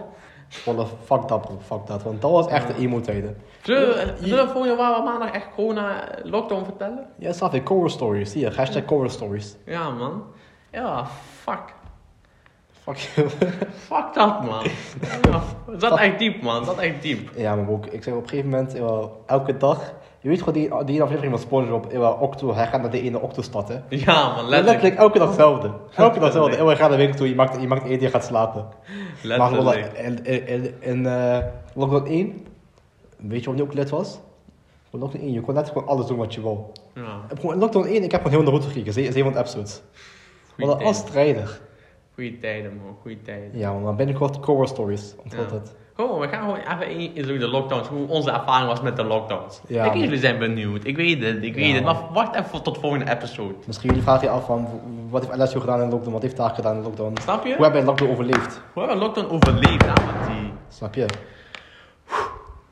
[0.51, 3.37] Voilà, fuck dat bro, fuck dat, want dat was echt de emo-tijden.
[3.63, 7.07] Zullen we- je waar we maandag echt corona eh, lockdown vertellen?
[7.19, 9.57] Ja, snap je, cover stories, zie je, hashtag cover stories.
[9.67, 10.23] Ja, man.
[10.73, 11.07] Ja,
[11.43, 11.63] fuck.
[12.83, 13.29] Fuck you.
[13.89, 14.65] Fuck dat, man.
[15.31, 15.43] Ja,
[15.79, 16.65] dat echt diep, man.
[16.65, 17.31] Dat echt diep.
[17.37, 18.75] ja, maar ook, ik zeg op een gegeven moment,
[19.27, 22.91] elke dag, je weet gewoon die, die aflevering van Spongebob, ja, Octo, hij gaat naar
[22.91, 23.79] de ene Octo-stad, hè.
[23.89, 24.35] Ja, man.
[24.35, 24.51] Letterlijk.
[24.65, 24.97] Letterlijk.
[24.97, 25.69] elke dag hetzelfde.
[25.97, 26.57] Elke dag hetzelfde.
[26.57, 28.67] Ja, je gaat naar de winkel toe, je maakt, je maakt eten, je gaat slapen.
[29.25, 29.93] Maar Letterlijk.
[29.93, 31.39] in, in, in, in eh,
[31.75, 32.47] lockdown 1,
[33.17, 34.19] weet je wat nu ook lid was?
[34.91, 36.59] Lockdown 1, je kon net gewoon alles doen wat je wou.
[36.95, 37.21] Ja.
[37.53, 39.83] In lockdown 1, ik heb gewoon heel de route gekeken, ze- 700 episodes.
[40.61, 40.95] Goeie Wat tijden.
[40.95, 41.61] strijder.
[42.15, 42.97] Goeie tijden, man.
[43.03, 43.59] Goeie tijden.
[43.59, 45.15] Ja, man, dan binnenkort cover stories.
[45.25, 45.75] Onthoud het.
[45.95, 47.89] Gewoon, we gaan gewoon even in, de lockdowns.
[47.89, 49.61] Hoe onze ervaring was met de lockdowns.
[49.67, 50.01] Ja, ik man.
[50.01, 50.85] jullie zijn benieuwd.
[50.85, 51.85] Ik weet het, ik weet Ja, het.
[51.85, 53.55] Maar wacht even tot de volgende episode.
[53.67, 54.69] Misschien jullie vragen je af van,
[55.11, 57.17] wat heeft Alessio gedaan in lockdown, wat heeft Taak gedaan in lockdown?
[57.23, 57.55] Snap je?
[57.57, 58.61] Hoe heb je lockdown overleefd?
[58.75, 60.53] We hebben lockdown overleefd, met die...
[60.69, 61.07] Snap je?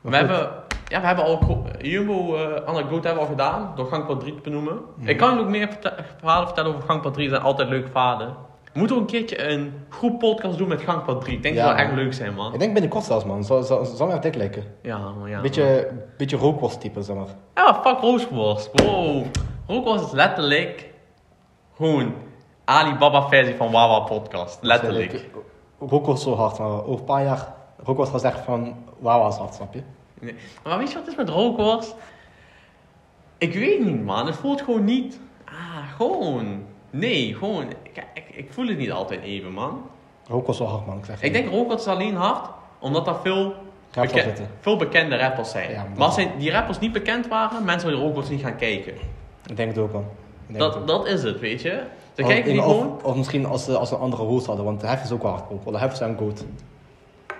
[0.01, 0.49] We hebben,
[0.89, 4.41] ja, we hebben al gro- Jumbo eh hebben we al gedaan, door gangpad 3 te
[4.41, 4.79] benoemen.
[5.03, 5.69] Ik kan ook meer
[6.17, 8.35] verhalen vertellen over gangpad 3, zijn altijd leuke verhalen.
[8.73, 11.35] We moeten ook een keertje een groep podcast doen met gangpad 3.
[11.35, 11.91] Ik denk Ja, dat zou man.
[11.95, 12.53] echt leuk zijn, man.
[12.53, 13.43] Ik denk binnenkort zelfs, man.
[13.43, 14.63] Zou, zou me echt dik lijken.
[14.81, 15.41] Ja, man, ja.
[15.41, 17.25] beetje, beetje rookworst type, zeg maar.
[17.55, 18.71] Ja, fuck roosworst.
[18.71, 19.23] Bro,
[19.67, 20.89] roosworst is letterlijk
[21.75, 22.13] gewoon
[22.65, 24.57] Alibaba versie van Wawa podcast.
[24.61, 25.29] Letterlijk.
[25.79, 29.53] Rookworst zo hard, maar over een paar jaar, rookworst gaat zeggen van, wauw, was hard,
[29.53, 29.81] snap je?
[30.19, 30.35] Nee.
[30.63, 31.95] Maar weet je wat het is met rookworst?
[33.37, 34.25] Ik weet niet, man.
[34.25, 35.19] Het voelt gewoon niet.
[35.45, 36.63] Ah, gewoon.
[36.89, 37.63] Nee, gewoon.
[37.83, 39.81] Ik, ik, ik voel het niet altijd even, man.
[40.27, 40.97] Rookworst zo hard, man.
[40.97, 42.49] Ik, zeg Ik denk rookworst is alleen hard,
[42.79, 43.53] omdat er veel,
[44.59, 45.71] veel bekende rappers zijn.
[45.71, 48.93] Ja, maar als zijn- die rappers niet bekend waren, mensen zouden rookworst niet gaan kijken.
[49.45, 50.05] Ik denk het ook, man.
[50.47, 50.87] Het Dat, ook.
[50.87, 51.83] dat is het, weet je.
[52.13, 52.99] Ze Of- kijken niet of, gewoon.
[53.03, 55.31] Of misschien als ze, als een andere host hadden, want de hef is ook wel
[55.31, 55.71] hard, bro.
[55.71, 56.45] De hef een goat.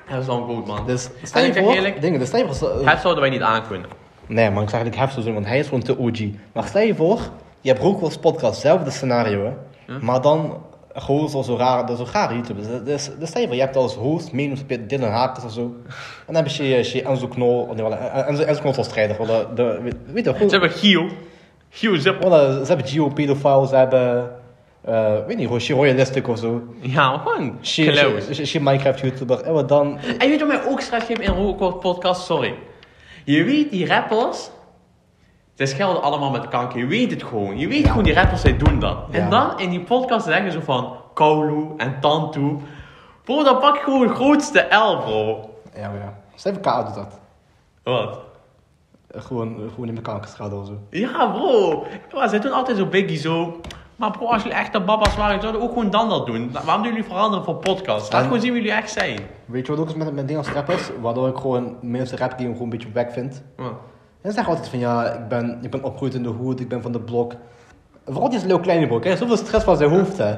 [0.10, 0.86] Dat is wel goed, man.
[0.86, 3.90] Dus stel je voor, eerlijk- dingen, dus stel je voor, eh, zouden wij niet aankunnen.
[4.28, 6.20] nee man, ik zeg eigenlijk hef zo want hij is gewoon te OG.
[6.54, 7.20] Maar stel je voor,
[7.62, 9.52] je hebt Rookworst podcast, zelfde scenario, hè.
[9.94, 10.06] Hm?
[10.06, 10.58] Maar dan
[10.94, 12.68] gewoon zo, zo raar, dat is zo rare YouTubers.
[12.86, 15.62] Dus, dus stel je voor, je hebt als host meedoen met Dylan Hakers of zo.
[15.62, 18.86] En dan heb je, je, je Enzo Knol, nee, wel, Enzo, Enzo Knol is wel
[18.86, 20.70] strijder, de, de, weet- je, gewoon, Ze hebben
[22.02, 22.24] Zip.
[22.24, 24.32] wel, ze hebben Geo-pedophile, ze hebben,
[24.90, 26.62] eh, weet niet, gewoon Royalistic of zo.
[26.80, 28.26] Ja, gewoon She, close.
[28.26, 29.42] she, she, she Minecraft YouTuber.
[29.42, 29.98] En wat dan?
[29.98, 32.26] En weet je wat mij ook stress geeft in een podcast?
[32.26, 32.54] Sorry.
[33.26, 34.50] Je weet, die rappers...
[35.56, 36.80] Ze schelden allemaal met kanker.
[36.80, 37.58] Je weet het gewoon.
[37.58, 38.98] Je weet gewoon, die rappers, zij doen dat.
[39.12, 39.20] Ja.
[39.20, 40.98] En dan in die podcast zeggen ze van...
[41.14, 42.58] Kaulu en Tantu.
[43.24, 45.50] Bro, dan pak je gewoon de grootste L, bro.
[45.76, 46.20] Ja, maar ja.
[46.36, 47.20] Stel even doet dat.
[47.84, 48.20] Wat?
[49.08, 50.78] Eh, Gewoon, eh, gewoon in de kankerschade of zo.
[50.90, 51.86] Ja, bro.
[52.14, 53.60] Ja, zij doen altijd zo biggie zo.
[54.00, 56.52] Maar bro, als jullie echte baba's waren, zouden ook gewoon dan dat doen.
[56.66, 58.12] Waarom doen jullie veranderen voor podcast?
[58.12, 59.20] Laat En- gewoon zien wie jullie echt zijn.
[59.46, 60.90] Weet je wat ook is met, met dingen als rappers?
[61.02, 63.44] Waardoor ik gewoon mensen rap game gewoon een beetje wack vind.
[63.58, 63.64] Ja.
[64.22, 66.68] En ze zeggen altijd van ja, ik ben, ik ben opgegroeid in de hoed, ik
[66.70, 67.34] ben van de blok.
[68.06, 70.36] Vooral deze Leo Kleine bro, kijk, zoveel stress van zijn hoofd hè.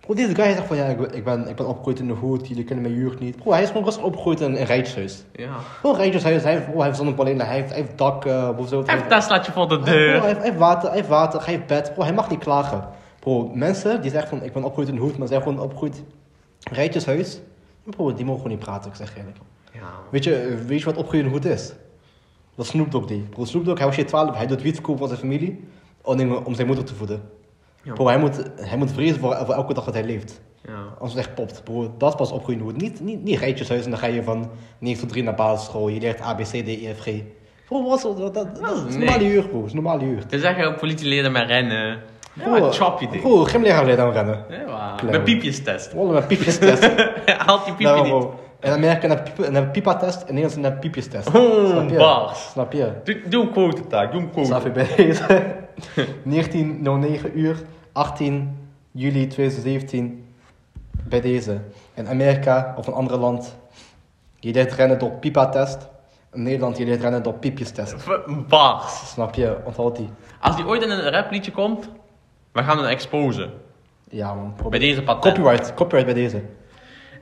[0.00, 2.64] Bro, deze guy zegt van ja, ik, ben- ik ben, opgegroeid in de hoed, jullie
[2.64, 3.36] kennen mijn jeugd niet.
[3.36, 5.24] Bro, hij is gewoon rustig opgegroeid in een rijtjeshuis.
[5.32, 5.48] Ja.
[5.80, 8.68] Gewoon rijtjeshuis, hij heeft, bro, hij heeft zonnepanelen, hij heeft, hij heeft dak, eh, of
[8.68, 8.82] zo.
[8.82, 10.22] Even Teslaatje voor de Bro, hij, deur.
[10.22, 11.92] heeft, hij heeft water, hij heeft water, hij heeft bed.
[11.94, 12.88] Bro, hij mag niet klagen.
[13.22, 16.02] Bro, mensen die zeggen van ik ben opgegroeid in de hoed, maar zijn gewoon opgegroeid
[16.70, 17.40] rijtjeshuis.
[17.84, 19.36] Bro, die mogen gewoon niet praten, ik zeg eerlijk.
[19.72, 19.80] Ja.
[20.10, 21.72] Weet je, weet je wat opgroeien in de hoed is?
[22.54, 23.22] Dat Snoop Dogg die.
[23.22, 25.64] Bro, Snoop Dogg, hij was hier 12, hij doet wiet verkopen van zijn familie
[26.00, 27.22] om, om zijn moeder te voeden.
[27.82, 27.92] Ja.
[27.92, 30.40] Bro, hij moet, hij moet vrezen voor, voor elke dag dat hij leeft.
[30.66, 30.84] Ja.
[30.98, 31.64] Als het echt popt.
[31.64, 32.76] Bro, dat is pas opgroeien hoed.
[32.76, 35.88] Niet, niet, niet rijtjeshuis en dan ga je van 9 tot 3 naar basisschool.
[35.88, 37.22] Je leert A, B, C, D, E, F, G.
[37.66, 39.58] Bro, wat is dat, dat, dat, is normale jeugd, bro.
[39.58, 40.28] Dat is normale jeugd.
[40.28, 42.02] Te zeggen, politieleden met rennen.
[42.34, 43.22] Ja, Bro, maar chop je ding.
[43.22, 44.44] Bro, gymleraar leert aan rennen.
[44.48, 44.94] Ja.
[45.10, 45.92] Met piepjestest.
[45.92, 46.90] Wallah, met piepjestest.
[47.26, 48.24] Haalt die piepje niet.
[48.60, 51.34] In Amerika een piep- een pipa-test, in Nederland een piepjestest.
[51.34, 51.96] Oh, Snap je?
[51.96, 52.50] bars.
[52.50, 52.92] Snap je?
[53.04, 54.46] Doe, doe een quote taak, doe een quote.
[54.46, 55.44] Snap je bij deze?
[57.26, 57.56] 19.09 uur,
[57.92, 58.58] 18
[58.90, 60.26] juli 2017.
[61.08, 61.58] bij deze.
[61.94, 63.56] In Amerika of een ander land,
[64.38, 65.88] je leert rennen door pipa-test.
[66.32, 67.94] In Nederland, je leert rennen door piepjes-test.
[68.48, 69.10] Bars.
[69.10, 69.56] Snap je?
[69.64, 70.08] Onthoud die.
[70.40, 71.88] Als die ooit in een rapliedje komt,
[72.52, 73.50] we gaan hem exposen.
[74.08, 74.54] Ja, man.
[74.70, 75.34] Bij deze patent.
[75.36, 76.42] Copyright, copyright bij deze.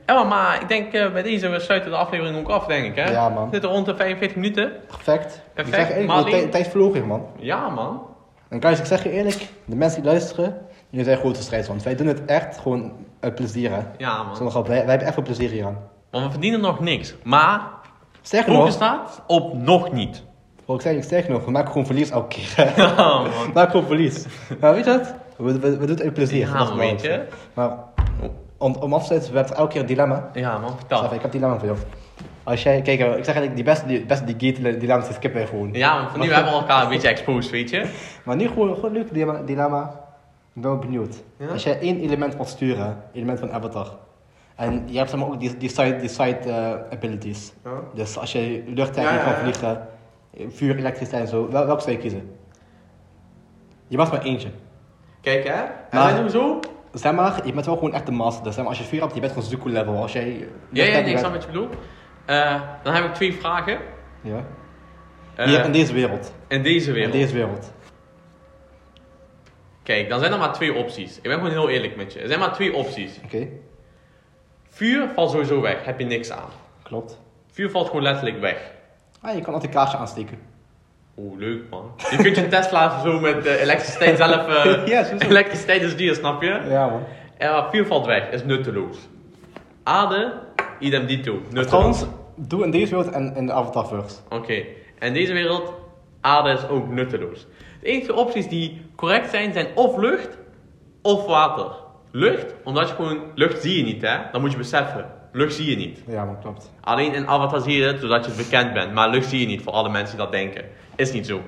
[0.05, 2.95] Ja, maar ik denk eh, bij deze, we sluiten de aflevering ook af, denk ik,
[2.95, 3.11] hè?
[3.11, 3.43] Ja, man.
[3.45, 4.71] We zitten rond de 45 minuten.
[4.87, 5.41] Perfect.
[5.53, 5.77] Perfect.
[5.77, 7.25] Ik zeg eerlijk, tijd- vloog hier, man.
[7.37, 8.01] Ja, man.
[8.49, 10.57] En guys, ik zeg je eerlijk, de mensen die luisteren,
[10.89, 13.81] jullie zijn grote strijd, want wij doen het echt gewoon uit plezier, hè.
[13.97, 14.35] Ja, man.
[14.35, 15.77] Zonder grap, wij, wij hebben echt veel plezier hier aan.
[16.09, 17.15] Want we verdienen nog niks.
[17.23, 17.61] Maar,
[18.21, 20.23] Sterker nog, staat op nog niet.
[20.75, 22.73] Ik zei, sterker nog, we maken gewoon verlies elke keer.
[22.75, 23.27] Ja, man.
[23.53, 24.25] maken gewoon verlies.
[24.59, 25.13] Maar weet je wat?
[25.37, 26.47] We, we, we doen het plezier.
[26.47, 27.23] Ja, weet je.
[27.53, 27.77] Maar
[28.57, 30.29] om, om af te sluiten, we hebben elke keer een dilemma.
[30.33, 31.03] Ja, man, vertel.
[31.03, 31.77] ik heb een dilemma voor jou.
[32.43, 35.47] Als jij, kijk, ik zeg eigenlijk, die beste, die beste die gate dilemma's die skippen
[35.47, 35.69] gewoon.
[35.73, 37.85] Ja, van nu hebben we elkaar een beetje exposed, weet je.
[38.25, 39.41] Maar nu gewoon, gewoon leuk dilemma.
[39.45, 39.81] dilemma.
[40.55, 41.23] Ik ben wel benieuwd.
[41.37, 41.47] Ja?
[41.47, 43.91] Als jij één element moet sturen, element van Avatar.
[44.55, 47.53] En je hebt zeg maar ook die, die side, die side eh, abilities.
[47.63, 47.69] Ja.
[47.93, 49.87] Dus als je lucht hebt, Ja, kan vliegen,
[50.37, 51.49] vuur, elektriciteit en zo.
[51.51, 52.35] Wel, welke zou je kiezen?
[53.87, 54.49] Je mag maar eentje.
[55.21, 55.51] Kijk, hè.
[55.63, 56.59] En Maar- doen zo.
[56.93, 58.43] Zeg maar, je bent wel gewoon echt de master.
[58.43, 59.95] Dus zeg maar, als je vuur hebt, je bent gewoon Zuko level.
[60.01, 61.75] Als jij Ja, ja, nee, ik snap wat je bedoelt.
[62.25, 63.77] Eh, dan heb ik twee vragen.
[64.21, 64.45] Ja.
[65.35, 66.33] Eh, Hier, in deze wereld.
[66.47, 67.13] in deze In wereld.
[67.13, 67.73] deze wereld.
[69.83, 71.15] Kijk, dan zijn er maar twee opties.
[71.17, 72.19] Ik ben gewoon heel eerlijk met je.
[72.19, 73.19] Er zijn maar twee opties.
[73.25, 73.47] Oké,
[74.69, 76.49] Vuur valt sowieso weg, heb je niks aan.
[76.83, 77.19] klopt.
[77.51, 78.71] Vuur valt gewoon letterlijk weg.
[79.21, 80.37] Ah, je kan altijd een kaarsje aansteken.
[81.17, 81.91] Oeh, leuk man.
[82.11, 84.47] Je kunt je Tesla zo met eh, elektriciteit zelf...
[84.47, 85.27] eh, Ja, sowieso.
[85.29, 86.61] elektriciteit is duur, snap je?
[86.69, 87.03] Ja, man.
[87.39, 88.97] Ja, vuur valt weg, is nutteloos.
[89.83, 90.33] Aarde,
[90.79, 91.65] idem dito, nutteloos.
[91.67, 92.05] Trouwens,
[92.35, 94.15] doe in deze wereld en in de Avatarverse.
[94.29, 94.63] Oké,
[94.99, 95.73] en deze wereld,
[96.21, 97.47] aarde is ook nutteloos.
[97.81, 100.37] De enige opties die correct zijn, zijn of lucht
[101.01, 101.71] of water.
[102.11, 105.05] Lucht, omdat je gewoon, lucht zie je niet hè, dan moet je beseffen.
[105.31, 105.99] Lucht zie je niet.
[106.07, 106.71] Ja, man, klopt.
[106.81, 108.93] Alleen in Avatar zie je het, zodat je bekend bent.
[108.93, 110.65] Maar lucht zie je niet, voor alle mensen die dat denken.
[110.95, 111.41] Is niet zo.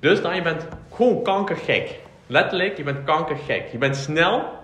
[0.00, 2.00] Dus dan, je bent gewoon kankergek.
[2.26, 3.68] Letterlijk, je bent kankergek.
[3.72, 4.54] Je bent snel.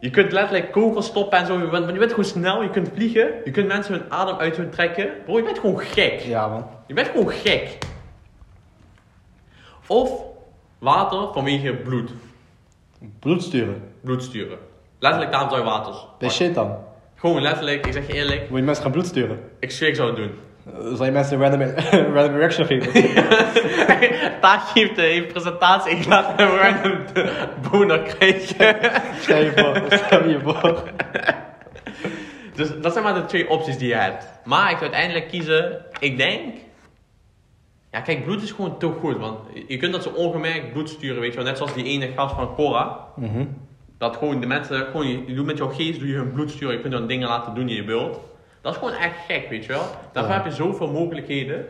[0.00, 1.58] Je kunt letterlijk kogels stoppen en zo.
[1.58, 3.34] Je bent, je bent gewoon snel, je kunt vliegen.
[3.44, 5.10] Je kunt mensen hun adem uit hun trekken.
[5.24, 6.20] Bro, je bent gewoon gek.
[6.20, 6.66] Ja, man.
[6.86, 7.78] Je bent gewoon gek.
[9.86, 10.22] Of
[10.78, 12.10] water vanwege bloed.
[13.18, 13.82] Bloed sturen.
[14.00, 14.58] Bloed sturen.
[14.98, 15.94] Letterlijk, daarom zou je water.
[16.18, 16.76] Bij shit dan.
[17.14, 18.48] Gewoon letterlijk, ik zeg je eerlijk.
[18.48, 19.40] Wil je mensen gaan bloed sturen?
[19.60, 20.30] Ik zweer, ik zou het doen.
[20.74, 21.60] Uh, zal je mensen random,
[22.14, 22.92] random reaction geven?
[24.40, 28.76] Taak heeft een presentatie, ik laat hem random de boner krijgen.
[29.20, 30.82] Stel je voor, stel je voor.
[32.54, 34.26] Dus dat zijn maar de twee opties die je hebt.
[34.44, 36.54] Maar ik zou uiteindelijk kiezen, ik denk...
[37.90, 41.20] Ja, kijk, bloed is gewoon te goed, want je kunt dat zo ongemerkt bloed sturen,
[41.20, 41.46] weet je wel.
[41.46, 43.06] Net zoals die ene gast van Cora.
[43.16, 43.44] Mhm.
[43.98, 46.50] Dat gewoon de mensen, gewoon, je, je doet met jouw geest, doe je hun bloed
[46.50, 46.74] sturen.
[46.74, 48.20] Je kunt dan dingen laten doen die je wilt.
[48.60, 49.84] Dat is gewoon echt gek, weet je wel.
[50.12, 50.38] Daarvoor Ja.
[50.42, 51.66] heb je zoveel mogelijkheden.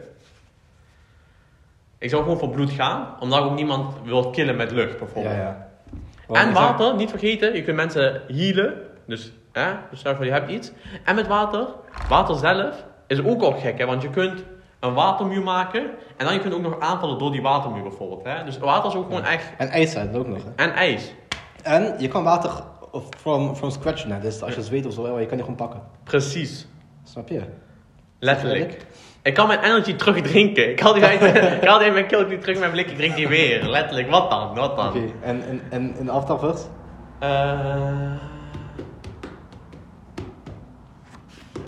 [1.98, 5.34] Ik zou gewoon voor bloed gaan, omdat ik ook niemand wil killen met lucht, bijvoorbeeld.
[5.34, 5.40] Ja,
[6.28, 6.34] ja.
[6.40, 8.74] En water, niet vergeten, je kunt mensen healen.
[9.06, 10.72] Dus, hè, dus stel je voor je hebt iets.
[11.04, 11.66] En met water,
[12.08, 14.44] water zelf is ook al gek, hè, want je kunt
[14.80, 15.82] een watermuur maken.
[16.16, 18.24] En dan je kunt ook nog aanvallen door die watermuur bijvoorbeeld.
[18.24, 18.44] Hè.
[18.44, 19.52] Dus water is ook gewoon echt.
[19.58, 20.44] En ijs zijn ook nog.
[20.44, 20.50] Hè.
[20.64, 21.14] En ijs.
[21.66, 22.50] En je kan water
[22.90, 24.22] of from, from scratch net.
[24.22, 25.82] Dus als je zweet of zo, je kan die gewoon pakken.
[26.04, 26.66] Precies.
[27.04, 27.42] Snap je?
[28.18, 28.86] Letterlijk.
[29.22, 30.70] Ik kan mijn energy terug drinken.
[30.70, 31.22] Ik haal die uit,
[31.62, 33.62] ik haal die mijn keel die terug in mijn blik, ik drink die weer.
[33.68, 34.54] Letterlijk, wat dan?
[34.54, 34.88] Wat dan?
[34.88, 34.98] Oké.
[35.20, 36.64] En, en, en in de Avatarverse?
[37.18, 38.12] Eh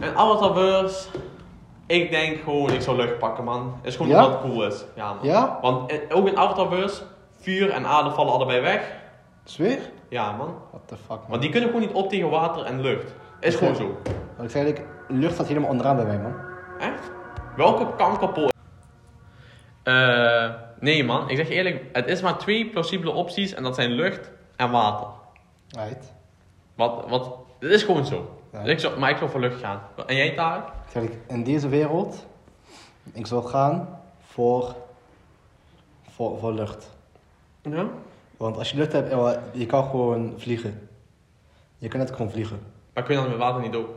[0.01, 1.07] en Avatarverse,
[1.86, 3.80] ik denk gewoon, ik zou lucht pakken man.
[3.82, 4.24] Is gewoon Ja?
[4.24, 4.84] omdat het cool is.
[4.96, 5.26] Ja man.
[5.26, 5.59] Ja?
[5.62, 7.03] Want eh, ook in Avatarverse,
[7.40, 8.96] vuur en aarde vallen allebei weg.
[9.49, 9.78] Zweer?
[10.09, 10.55] Ja man.
[10.70, 11.28] What the fuck, man.
[11.28, 13.14] Want die kunnen gewoon niet op tegen water en lucht.
[13.40, 14.01] Is gewoon zo.
[14.36, 16.34] Want ik zei eigenlijk, lucht staat helemaal onderaan bij mij, man.
[16.78, 17.11] Echt?
[17.57, 18.51] Welke kankerpol?
[19.82, 23.90] Eh, nee man, ik zeg eerlijk, het is maar twee plausibele opties en dat zijn
[23.90, 25.07] lucht en water.
[25.68, 26.12] Right.
[26.74, 28.40] Wat, wat, het is gewoon zo.
[28.53, 28.62] Ja.
[28.62, 29.80] Dus ik zou, maar ik zou voor lucht gaan.
[30.07, 30.64] En jij Tarek?
[30.64, 32.26] Ik zeg in deze wereld,
[33.12, 34.74] ik zou gaan voor,
[36.11, 36.90] voor, voor lucht.
[37.62, 37.86] Ja?
[38.39, 40.89] Want als je lucht hebt, ja, je kan gewoon vliegen.
[41.78, 42.59] Je kan net gewoon vliegen.
[42.95, 43.89] Maar kun je dan met water niet ook?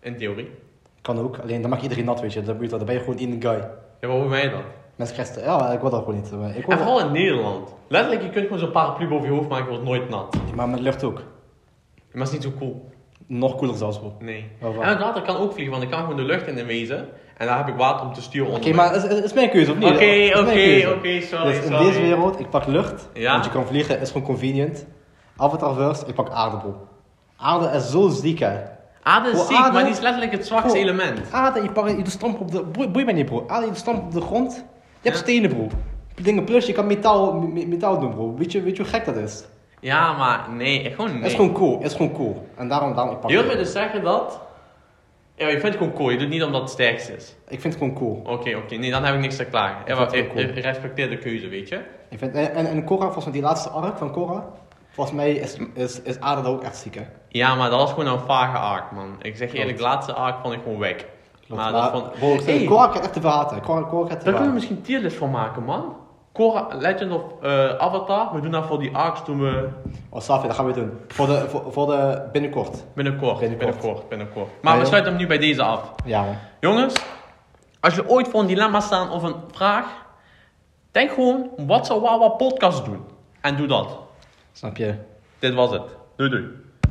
[0.00, 0.50] In theorie.
[1.02, 2.42] Kan ook, alleen dan maakt iedereen nat, weet je.
[2.42, 3.68] Dan, dan ben je gewoon in guy.
[4.00, 4.60] Ja, maar hoe ben je dat?
[4.96, 6.32] Mensen krijgen, ja, ik wil dat gewoon niet.
[6.32, 7.74] maar Ik En vooral in Nederland.
[7.88, 10.36] Letterlijk, je kunt gewoon zo'n paraplu boven je hoofd maken, je wordt nooit nat.
[10.54, 11.14] maar met lucht ook.
[11.14, 12.90] Maar het is niet zo cool.
[13.26, 14.12] Nog cooler zelfs, bro.
[14.20, 14.44] Nee.
[14.60, 17.08] En met water kan ook vliegen, want ik kan gewoon de lucht in de wezen.
[17.36, 18.74] En daar heb ik water om te sturen Oké, onder.
[18.74, 19.88] maar het is, het is mijn keuze, of niet?
[19.92, 21.84] Oké, Het oké, oké, sorry, Dus in sorry.
[21.86, 23.32] deze wereld, ik pak lucht, Ja.
[23.32, 24.86] want je kan vliegen, is gewoon convenient.
[25.36, 26.74] Avatarverse, ik pak aarde, bro.
[27.36, 28.58] Aarde is zo ziek, hè.
[29.02, 31.32] Aarde is Bro, ziek, aarde- maar die is letterlijk het zwakste Bro, element.
[31.32, 32.62] Aarde, je, pakt, je doet stamp op de...
[32.62, 33.44] Boei, boei mij niet, bro.
[33.46, 34.54] Aarde, je stamp op de grond.
[34.54, 34.62] Je
[35.10, 35.22] hebt Ja.
[35.22, 35.66] stenen, bro.
[36.22, 38.34] Dingen plus, je kan metaal, me- metaal doen, bro.
[38.34, 39.44] Weet je, weet je hoe gek dat is?
[39.84, 41.16] Ja, maar nee, gewoon nee.
[41.16, 41.78] Het is gewoon cool.
[41.78, 42.48] Het is gewoon cool.
[42.56, 44.40] En daarom, daarom ik pak Je me dus zeggen dat...
[45.34, 46.08] Ja, je vindt het gewoon cool.
[46.08, 47.34] Je doet het niet omdat het sterkste is.
[47.48, 48.34] Ik vind het gewoon cool.
[48.34, 48.74] Oké, oké.
[48.74, 49.76] Nee, dan heb ik niks te klagen.
[49.86, 50.40] Ja, ik, cool.
[50.40, 51.80] ik respecteer de keuze, weet je.
[52.10, 54.44] Ik vind, en, en, Korra, volgens mij die laatste arc van Korra,
[54.90, 57.04] volgens mij is, is, is Aarde daar ook echt ziek, hè.
[57.28, 59.16] Ja, maar dat was gewoon een vage arc, man.
[59.22, 61.06] Ik zeg je eerlijk, de laatste arc vond ik gewoon weg.
[61.48, 62.12] Maar Maar, dat vond...
[62.12, 63.60] bro, Hey, Korra gaat echt te verhaten.
[63.60, 65.96] Korra, Korra gaat te daar kunnen we misschien tierlist van maken, man.
[66.34, 68.34] Korra, Legend of eh, Avatar.
[68.34, 69.68] We doen dat voor die arcs toen we...
[70.08, 71.00] Oh, Safi, dat gaan we doen.
[71.08, 72.84] Voor de, voor, voor de binnenkort.
[72.94, 73.58] Binnenkort, Binnenkort.
[73.58, 74.48] binnenkort, binnenkort.
[74.62, 75.90] Maar Ja, we sluiten hem nu bij deze af.
[76.04, 76.36] Ja, man.
[76.60, 76.94] Jongens,
[77.80, 79.86] als je ooit voor een dilemma staan of een vraag,
[80.90, 83.04] denk gewoon, wat zou Wawa podcast doen?
[83.40, 83.98] En doe dat.
[84.52, 84.94] Snap je?
[85.38, 85.96] Dit was het.
[86.16, 86.44] Doei doei.